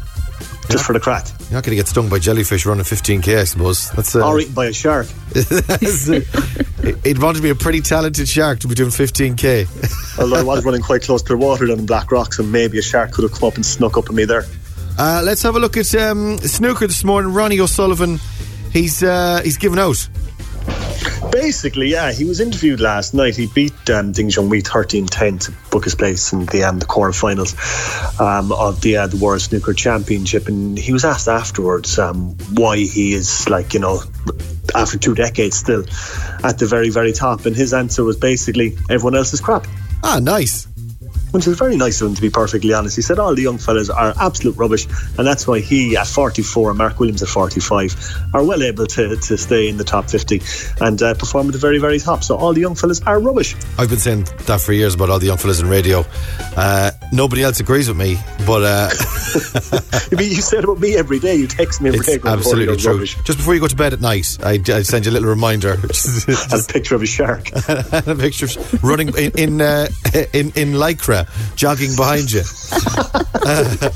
[0.69, 3.39] just for the crack, you're not going to get stung by jellyfish running fifteen k.
[3.39, 4.17] I suppose that's.
[4.17, 5.07] Uh, or eaten by a shark.
[5.35, 9.67] It'd want to be a pretty talented shark to be doing fifteen k.
[10.19, 12.79] Although I was running quite close to the water down in Black Rocks, and maybe
[12.79, 14.47] a shark could have come up and snuck up on me there.
[14.99, 17.35] Uh, let's have a look at um, snooker this morning.
[17.35, 18.19] Ronnie O'Sullivan,
[18.73, 20.09] he's uh, he's given out.
[21.31, 23.37] Basically, yeah, he was interviewed last night.
[23.37, 27.55] He beat um, Ding Junhui 13-10 to book his place in the um, the quarterfinals
[28.21, 32.77] um, of the uh, the World Snooker Championship, and he was asked afterwards um, why
[32.79, 34.03] he is like you know
[34.75, 35.85] after two decades still
[36.45, 39.67] at the very very top, and his answer was basically everyone else is crap.
[40.05, 40.67] Ah, nice.
[41.33, 42.97] Which is very nice of him, to be perfectly honest.
[42.97, 44.87] He said all the young fellas are absolute rubbish,
[45.19, 49.17] and that's why he, at 44, and Mark Williams at 45, are well able to,
[49.17, 50.41] to stay in the top 50
[50.81, 52.23] and uh, perform at the very, very top.
[52.23, 53.57] So all the young fellas are rubbish.
[53.79, 56.05] I've been saying that for years about all the young fellas in radio.
[56.57, 58.89] Uh, nobody else agrees with me, but uh,
[60.11, 61.37] I mean, you said about me every day.
[61.37, 62.15] You text me every day.
[62.15, 62.93] it's going, absolutely "Oh, true.
[62.95, 63.17] Rubbish.
[63.25, 65.77] Just before you go to bed at night, I, I send you a little reminder.
[66.33, 67.51] And a picture of a shark.
[67.69, 69.89] and a picture of running in in, uh,
[70.33, 72.43] in in lycra, jogging behind you.
[73.45, 73.91] Uh,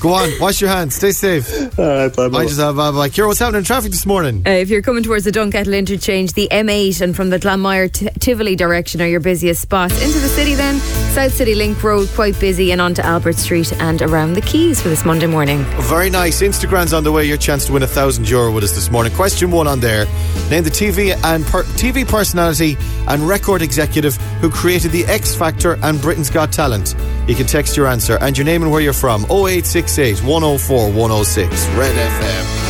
[0.00, 1.78] go on, wash your hands, stay safe.
[1.78, 2.38] All right, bye, bye.
[2.40, 3.08] I just have bye bye.
[3.08, 4.42] Kira, what's happening in traffic this morning?
[4.46, 7.88] Uh, if you're coming towards the Dunkettle interchange, the M8 and from the Glanmire
[8.20, 9.94] Tivoli direction are your busiest spots.
[10.04, 10.76] Into the city then,
[11.08, 14.88] South City Link Road quite busy and onto Albert Street and around the Quays for
[14.88, 15.64] this Monday morning.
[15.82, 16.42] Very nice.
[16.42, 17.24] Instagram's on the way.
[17.24, 19.12] Your chance to win a thousand euro with us this morning.
[19.12, 20.04] Question one on there.
[20.48, 22.76] Name the TV and per- TV personality
[23.08, 26.94] and record executive who created the X Factor and Britain's Got Talent.
[27.26, 29.22] You can text your answer and your name and where you're from.
[29.24, 32.67] 0868 104 106 Red FM.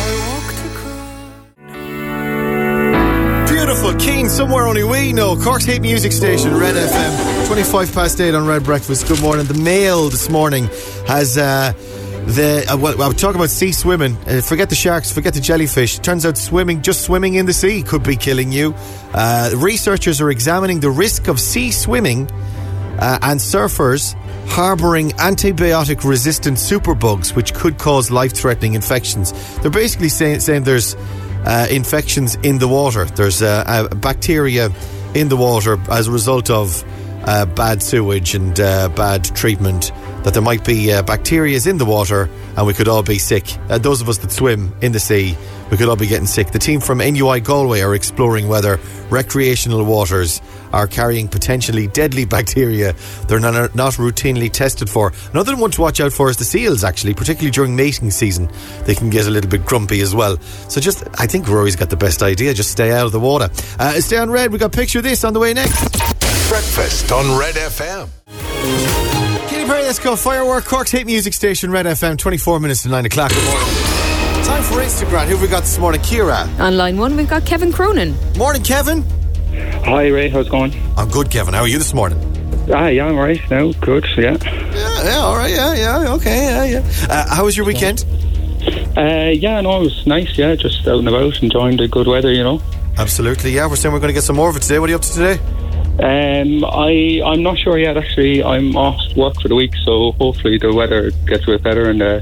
[4.29, 5.35] Somewhere only we know.
[5.35, 7.47] Cork's hate music station, Red FM.
[7.47, 9.07] 25 past 8 on Red Breakfast.
[9.07, 9.45] Good morning.
[9.47, 10.65] The Mail this morning
[11.07, 11.37] has.
[11.37, 11.73] Uh,
[12.27, 14.15] the uh, well, well, talk about sea swimming.
[14.27, 15.97] Uh, forget the sharks, forget the jellyfish.
[15.99, 18.75] Turns out swimming, just swimming in the sea, could be killing you.
[19.13, 22.29] Uh, researchers are examining the risk of sea swimming
[22.99, 24.13] uh, and surfers
[24.47, 29.33] harboring antibiotic resistant superbugs, which could cause life threatening infections.
[29.57, 30.95] They're basically saying, saying there's
[31.45, 34.69] uh, infections in the water, there's uh, bacteria
[35.13, 36.83] in the water as a result of
[37.25, 39.91] uh, bad sewage and uh, bad treatment.
[40.23, 43.45] That there might be uh, bacterias in the water and we could all be sick.
[43.69, 45.37] Uh, those of us that swim in the sea,
[45.71, 46.51] we could all be getting sick.
[46.51, 50.41] The team from NUI Galway are exploring whether recreational waters
[50.73, 52.93] are carrying potentially deadly bacteria
[53.27, 55.13] they're not, not routinely tested for.
[55.31, 58.49] Another one to watch out for is the seals, actually, particularly during mating season.
[58.85, 60.37] They can get a little bit grumpy as well.
[60.69, 62.53] So just, I think Rory's got the best idea.
[62.53, 63.49] Just stay out of the water.
[63.79, 64.51] Uh, stay on red.
[64.51, 65.79] We've got a picture of this on the way next.
[66.49, 68.09] Breakfast on Red FM.
[69.49, 70.15] Katy Perry, let's go.
[70.15, 73.31] Firework, Cork's hit music station, Red FM, 24 minutes to 9 o'clock.
[73.31, 74.45] Good morning.
[74.45, 75.25] Time for Instagram.
[75.25, 76.01] Who have we got this morning?
[76.01, 76.47] Kira.
[76.59, 78.15] On line one, we've got Kevin Cronin.
[78.37, 79.03] Morning, Kevin.
[79.59, 80.73] Hi Ray, how's it going?
[80.97, 81.53] I'm good, Kevin.
[81.53, 82.17] How are you this morning?
[82.71, 83.71] Ah, yeah, I'm right now.
[83.81, 84.37] Good, yeah.
[84.41, 87.07] Yeah, yeah, all right, yeah, yeah, okay, yeah, yeah.
[87.09, 88.05] Uh, how was your weekend?
[88.95, 90.37] Uh, yeah, no, it was nice.
[90.37, 92.31] Yeah, just out and about, enjoying the good weather.
[92.31, 92.61] You know.
[92.97, 93.67] Absolutely, yeah.
[93.67, 94.79] We're saying we're going to get some more of it today.
[94.79, 95.39] What are you up to today?
[95.99, 97.97] Um, I I'm not sure yet.
[97.97, 101.89] Actually, I'm off work for the week, so hopefully the weather gets a bit better
[101.89, 102.21] and uh,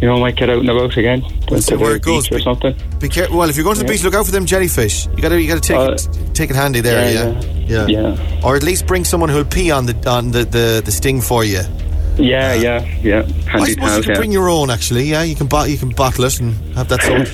[0.00, 1.22] you know, I might get out and about again.
[1.48, 2.30] Where the it goes.
[2.30, 2.74] or something.
[3.00, 3.38] Be careful.
[3.38, 3.92] Well, if you're going to the Yeah.
[3.92, 5.06] beach, look out for them jellyfish.
[5.06, 7.10] You got to, you got to take Uh, it, take it handy there.
[7.12, 8.40] yeah, Yeah, yeah.
[8.44, 11.44] Or at least bring someone who'll pee on the on the, the, the sting for
[11.44, 11.60] you.
[12.18, 13.22] Yeah, yeah, yeah.
[13.48, 14.16] I Handy suppose you can yeah.
[14.16, 14.70] bring your own.
[14.70, 17.28] Actually, yeah, you can bot- you can bottle it and have that sort.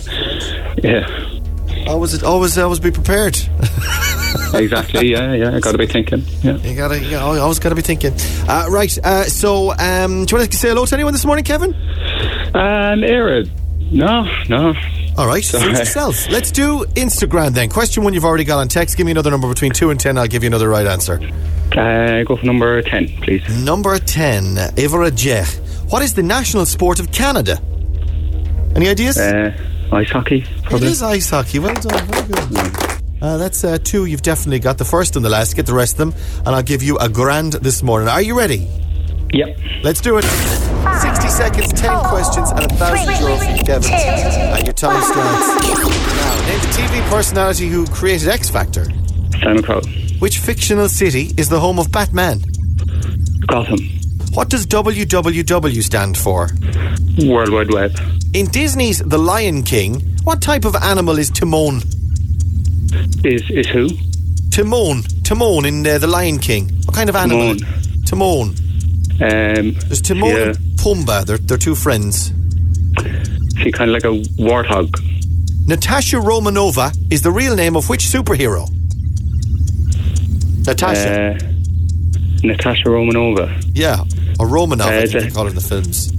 [0.85, 3.37] yeah, always, always, always be prepared.
[4.55, 5.09] exactly.
[5.11, 5.55] Yeah, yeah.
[5.57, 6.25] I got to be thinking.
[6.43, 6.57] Yeah.
[6.57, 8.13] You gotta, you gotta- always got to be thinking.
[8.49, 8.97] Uh, right.
[9.05, 11.75] Uh, so, um, do you want to say hello to anyone this morning, Kevin?
[12.55, 13.51] Um, Aaron.
[13.91, 14.75] No, no.
[15.19, 16.29] All right, suit yourself.
[16.31, 17.69] Let's do Instagram then.
[17.69, 18.97] Question one you've already got on text.
[18.97, 20.17] Give me another number between two and ten.
[20.17, 21.21] I'll give you another right answer.
[21.77, 23.43] Uh, go for number ten, please.
[23.65, 25.47] Number 10, Ivra Jech.
[25.91, 27.61] What is the national sport of Canada?
[28.75, 29.19] Any ideas?
[29.19, 29.53] Uh,
[29.93, 30.89] ice hockey, it probably.
[30.89, 31.59] is ice hockey.
[31.59, 32.07] Well done.
[32.07, 33.03] Very good.
[33.23, 34.79] Uh, that's uh, two you've definitely got.
[34.79, 35.55] The first and the last.
[35.55, 36.23] Get the rest of them.
[36.39, 38.09] And I'll give you a grand this morning.
[38.09, 38.69] Are you ready?
[39.33, 39.59] Yep.
[39.83, 40.25] Let's do it.
[40.25, 43.93] 60 seconds, 10 questions, and a thousand euro from Kevin.
[43.93, 46.47] And your time starts now.
[46.47, 48.85] Name the TV personality who created X Factor.
[49.43, 49.83] Simon Cowell.
[50.19, 52.41] Which fictional city is the home of Batman?
[53.47, 53.79] Gotham.
[54.35, 56.49] What does WWW stand for?
[57.27, 57.93] World Wide Web.
[58.35, 61.83] In Disney's The Lion King, what type of animal is Timon?
[63.25, 63.89] Is is who?
[64.51, 65.03] Timon.
[65.25, 66.71] Timon in uh, The Lion King.
[66.85, 67.57] What kind of animal?
[67.57, 68.05] Timon.
[68.05, 68.55] Timon.
[69.21, 71.25] Um, There's Timon yeah, and Pumbaa.
[71.25, 72.33] They're, they're two friends.
[73.63, 74.91] she kind of like a warthog.
[75.67, 78.69] Natasha Romanova is the real name of which superhero?
[80.67, 81.35] Natasha.
[81.35, 81.39] Uh,
[82.43, 83.63] Natasha Romanova.
[83.75, 84.01] yeah.
[84.41, 86.11] Or Romanov, I uh, think they call her in the films.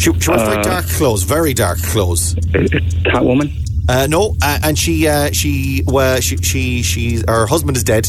[0.00, 2.34] She, she wears very Uh, dark clothes, very dark clothes.
[2.34, 3.52] Catwoman.
[3.88, 8.08] Uh, no, uh, and she, uh, she, well, she, she, she, her husband is dead,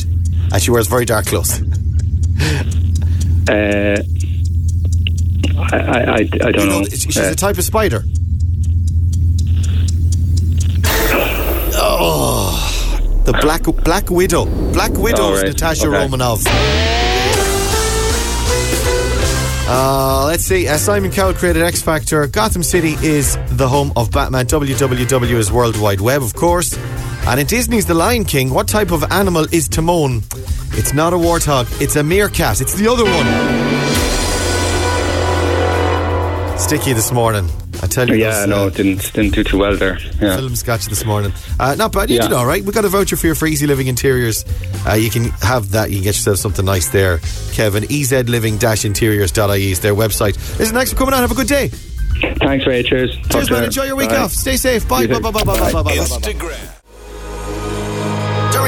[0.51, 1.61] and she wears very dark clothes.
[3.49, 3.97] Uh,
[5.71, 6.79] I, I, I, I don't You know.
[6.79, 8.03] know, she's Uh, a type of spider.
[11.75, 14.45] Oh, the black Black Widow.
[14.73, 15.47] Black Widow is right.
[15.49, 15.97] Natasha Okay.
[15.97, 16.41] Romanoff.
[19.65, 20.67] Uh, let's see.
[20.67, 22.27] Uh, Simon Cowell created X Factor.
[22.27, 24.45] Gotham City is the home of Batman.
[24.45, 26.77] WWW is World Wide Web, of course.
[27.25, 30.21] And in Disney's The Lion King, what type of animal is Timon?
[30.75, 32.59] It's not a warthog, it's a meerkat.
[32.61, 33.27] It's the other one.
[36.57, 37.47] Sticky this morning.
[37.81, 38.15] I tell you.
[38.15, 39.99] yeah, those, no, uh, it didn't didn't do too well there.
[40.21, 40.37] Yeah.
[40.37, 41.33] Films got you this morning.
[41.59, 42.09] Uh, not bad.
[42.09, 42.21] You Yeah.
[42.23, 42.63] did all right.
[42.63, 44.45] We got a voucher for you for Easy Living Interiors.
[44.87, 45.89] Uh, you can have that.
[45.89, 47.19] You can get yourself something nice there,
[47.51, 47.83] Kevin.
[47.83, 50.35] ezliving-interiors.ie is their website.
[50.59, 51.19] Listen, thanks for coming on.
[51.21, 51.67] Have a good day.
[52.39, 52.83] Thanks, Ray.
[52.83, 53.17] Cheers.
[53.23, 53.51] Talk Cheers, to you man.
[53.53, 53.65] later.
[53.65, 54.17] Enjoy your week Bye.
[54.17, 54.31] off.
[54.31, 54.87] Stay safe.
[54.87, 55.01] Bye.
[55.01, 55.15] You Bye.
[55.15, 55.21] too.
[55.21, 55.31] Bye.
[55.31, 55.43] Bye.
[55.43, 55.59] Bye.
[55.59, 55.71] Bye.
[55.71, 55.83] Bye.
[55.83, 55.83] Bye.
[55.83, 55.97] Bye.
[55.97, 56.82] Instagram.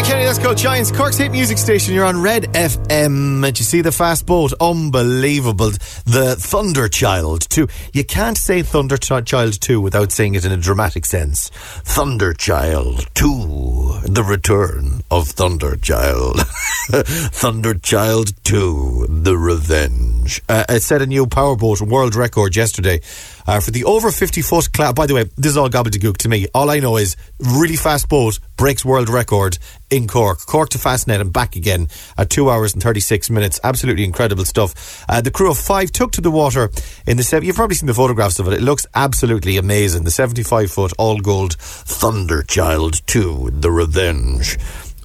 [0.06, 0.92] Kenny, let's go Giants.
[0.92, 1.96] Cork's hit music station.
[1.96, 3.42] You're on Red FM.
[3.44, 4.54] Did you see the fast boat?
[4.62, 5.72] Unbelievable.
[6.06, 7.68] The Thunder Child 2.
[7.92, 11.50] You can't say Thunder Ch- Child 2 without saying it in a dramatic sense.
[11.50, 14.02] Thunder Child 2.
[14.06, 16.40] The return of Thunder Child.
[16.90, 19.08] Thunder Child 2.
[19.10, 20.42] The revenge.
[20.50, 23.02] Uh, it set a new powerboat world record yesterday.
[23.48, 24.94] Uh, for the over 50 foot class.
[24.94, 26.48] By the way, this is all gobbledygook to me.
[26.54, 29.60] All I know is really fast boat breaks world record
[29.92, 30.40] in Cork.
[30.48, 31.88] Cork to Fastnet and back again
[32.18, 33.60] at 2 hours and 36 minutes.
[33.64, 35.06] Absolutely incredible stuff.
[35.08, 36.72] Uh, the crew of five took to the water
[37.06, 37.46] in the seven.
[37.46, 38.54] You've probably seen the photographs of it.
[38.54, 40.06] It looks absolutely amazing.
[40.06, 44.58] The 75 foot all gold Thunder Child 2, The Revenge.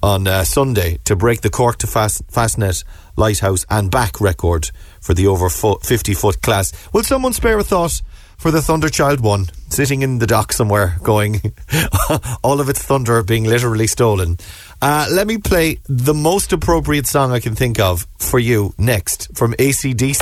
[0.03, 2.85] On uh, Sunday to break the Cork to Fast, Fastnet
[3.17, 6.73] Lighthouse and back record for the over fo- 50 foot class.
[6.95, 8.01] Will someone spare a thought
[8.39, 11.53] for the Thunder Child 1 sitting in the dock somewhere going,
[12.43, 14.39] all of its thunder being literally stolen?
[14.81, 19.37] Uh, let me play the most appropriate song I can think of for you next
[19.37, 20.21] from ACDC.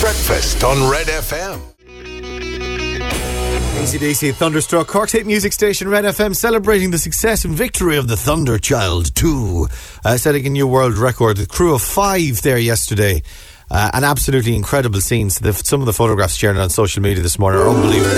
[0.00, 1.75] Breakfast on Red FM.
[3.86, 8.16] ACDC Thunderstruck, Cork's hit music station Red FM celebrating the success and victory of the
[8.16, 9.68] Thunder Child 2,
[10.04, 11.36] uh, setting a new world record.
[11.36, 13.22] The crew of five there yesterday.
[13.70, 15.38] Uh, an absolutely incredible scenes.
[15.38, 18.10] The, some of the photographs shared on social media this morning are unbelievable.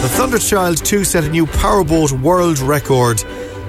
[0.00, 3.22] The Thunder Child 2 set a new powerboat world record,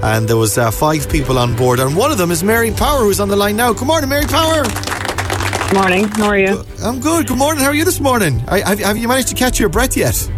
[0.03, 3.01] and there was uh, five people on board, and one of them is Mary Power,
[3.01, 3.73] who's on the line now.
[3.73, 4.63] Good morning, Mary Power.
[4.63, 6.07] Good morning.
[6.07, 6.63] How are you?
[6.81, 7.27] I'm good.
[7.27, 7.61] Good morning.
[7.61, 8.41] How are you this morning?
[8.47, 10.31] I, have, have you managed to catch your breath yet?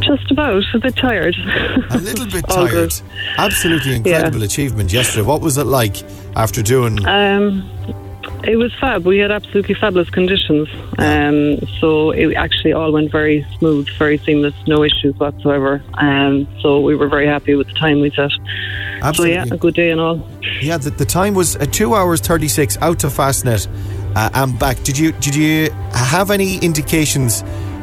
[0.00, 0.62] Just about.
[0.74, 1.34] A bit tired.
[1.90, 2.70] A little bit All tired.
[2.70, 3.00] good.
[3.38, 5.26] Absolutely incredible achievement yesterday.
[5.26, 5.96] What was it like
[6.36, 7.04] after doing?
[7.06, 7.68] Um,
[8.44, 9.04] it was fab.
[9.04, 10.68] We had absolutely fabulous conditions.
[10.98, 15.82] Um, so it actually all went very smooth, very seamless, no issues whatsoever.
[15.94, 18.30] Um, so we were very happy with the time we set.
[18.30, 18.38] So
[19.02, 19.34] Absolutely.
[19.34, 20.28] yeah, a good day and all.
[20.60, 23.68] Yeah, the, the time was uh, two hours thirty six out to Fastnet
[24.16, 24.82] uh, and back.
[24.82, 27.42] Did you did you have any indications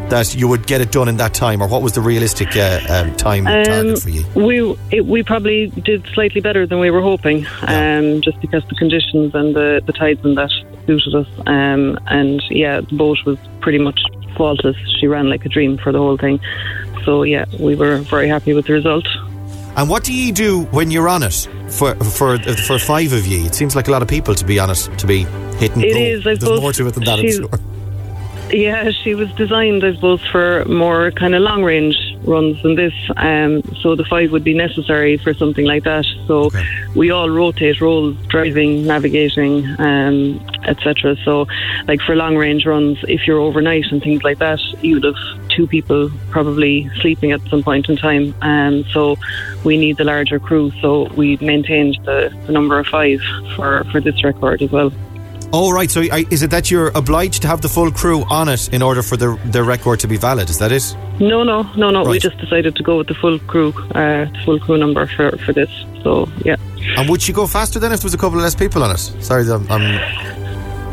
[0.10, 2.80] that you would get it done in that time, or what was the realistic uh,
[2.90, 4.26] um, time Um, target for you?
[4.36, 8.76] we it, we probably did slightly better than we were hoping, um, just because the
[8.76, 10.52] conditions and the, the tides and that
[10.86, 11.28] suited us.
[11.48, 14.00] Um, and yeah, the boat was pretty much
[14.36, 14.78] faultless.
[15.00, 16.40] She ran like a dream for the whole thing.
[17.06, 19.06] So yeah, we were very happy with the result.
[19.76, 21.48] And what do you do when you're on it?
[21.70, 24.60] For for for five of you, it seems like a lot of people to be
[24.60, 25.24] on it to be
[25.58, 25.82] hitting.
[25.82, 26.00] It go.
[26.00, 27.20] is, I There's suppose more to it than that.
[27.20, 27.50] I'm sure.
[28.54, 32.94] Yeah, she was designed, I suppose, for more kind of long range runs than this.
[33.18, 36.06] Um, so the five would be necessary for something like that.
[36.28, 36.52] So
[36.96, 41.18] we all rotate roles, driving, navigating, um, etc.
[41.26, 41.48] So,
[41.88, 45.16] like for long range runs, if you're overnight and things like that, you'd have
[45.50, 48.36] two people probably sleeping at some point in time.
[48.44, 49.18] Um, so
[49.64, 50.72] we need the larger crew.
[50.80, 53.20] So we maintained the, the number of five
[53.56, 54.92] for, for this record as well.
[55.56, 55.90] Oh, right.
[55.92, 58.82] So I- is it that you're obliged to have the full crew on it in
[58.82, 60.50] order for the, the record to be valid?
[60.50, 60.96] Is that it?
[61.20, 62.04] No, no, no, no.
[62.04, 65.54] We just decided to go with the full crew, uh, full crew number for, for
[65.54, 65.70] this.
[66.02, 66.56] So yeah.
[66.98, 68.92] And would she go faster then if there was a couple of less people on
[68.96, 68.98] it?
[68.98, 69.84] Sorry, I'm, I'm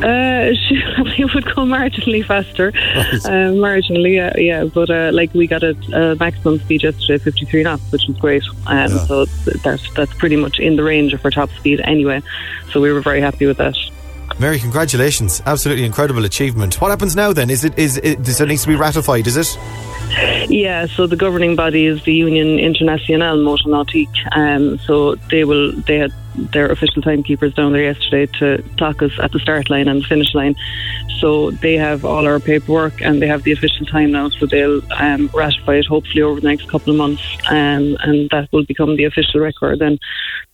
[0.03, 4.65] Uh, she probably would go marginally faster, uh, marginally, yeah, yeah.
[4.65, 8.17] But uh, like we got a, a maximum speed yesterday, fifty three knots, which was
[8.19, 8.43] great.
[8.67, 9.25] Um, So
[9.65, 12.23] that's that's pretty much in the range of our top speed anyway.
[12.73, 13.77] So we were very happy with that.
[14.41, 15.43] Mary, congratulations!
[15.45, 16.80] Absolutely incredible achievement.
[16.80, 17.51] What happens now then?
[17.51, 19.26] Is it is it, does it needs to be ratified?
[19.26, 19.59] Is it?
[20.49, 24.09] Yeah, so the governing body is the Union Internationale Motonautique.
[24.34, 29.12] Um, so they will they had their official timekeepers down there yesterday to clock us
[29.20, 30.57] at the start line and the finish line.
[31.18, 34.30] So they have all our paperwork and they have the official time now.
[34.30, 38.49] So they'll um, ratify it hopefully over the next couple of months, um, and that
[38.53, 39.80] will become the official record.
[39.80, 39.99] Then,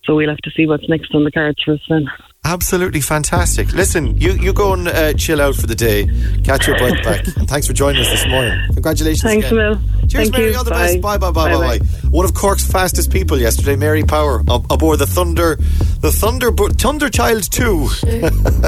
[0.03, 2.09] so we'll have to see what's next on the cards for us then.
[2.49, 3.73] Absolutely fantastic.
[3.73, 6.05] Listen, you, you go and uh, chill out for the day,
[6.45, 8.57] catch your breath back, and thanks for joining us this morning.
[8.73, 9.59] Congratulations Thanks, again.
[9.59, 9.79] Emil.
[10.07, 10.51] Cheers, Thank Mary.
[10.51, 10.57] you.
[10.57, 10.87] All the Bye.
[10.93, 11.01] best.
[11.01, 11.79] Bye, bye, bye, bye, Bye-bye.
[11.79, 11.85] bye.
[12.09, 15.57] One of Cork's fastest people yesterday, Mary Power, ab- aboard the Thunder,
[15.99, 17.89] the Thunder, Thunder Child Two.
[17.91, 18.01] It's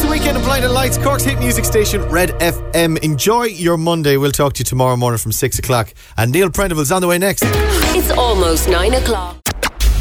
[0.00, 2.98] the Weeknd of Blinding Lights, Cork's hit music station, Red FM.
[3.04, 4.16] Enjoy your Monday.
[4.16, 5.92] We'll talk to you tomorrow morning from six o'clock.
[6.16, 7.42] And Neil Prendeville's on the way next.
[7.44, 9.36] It's almost nine o'clock.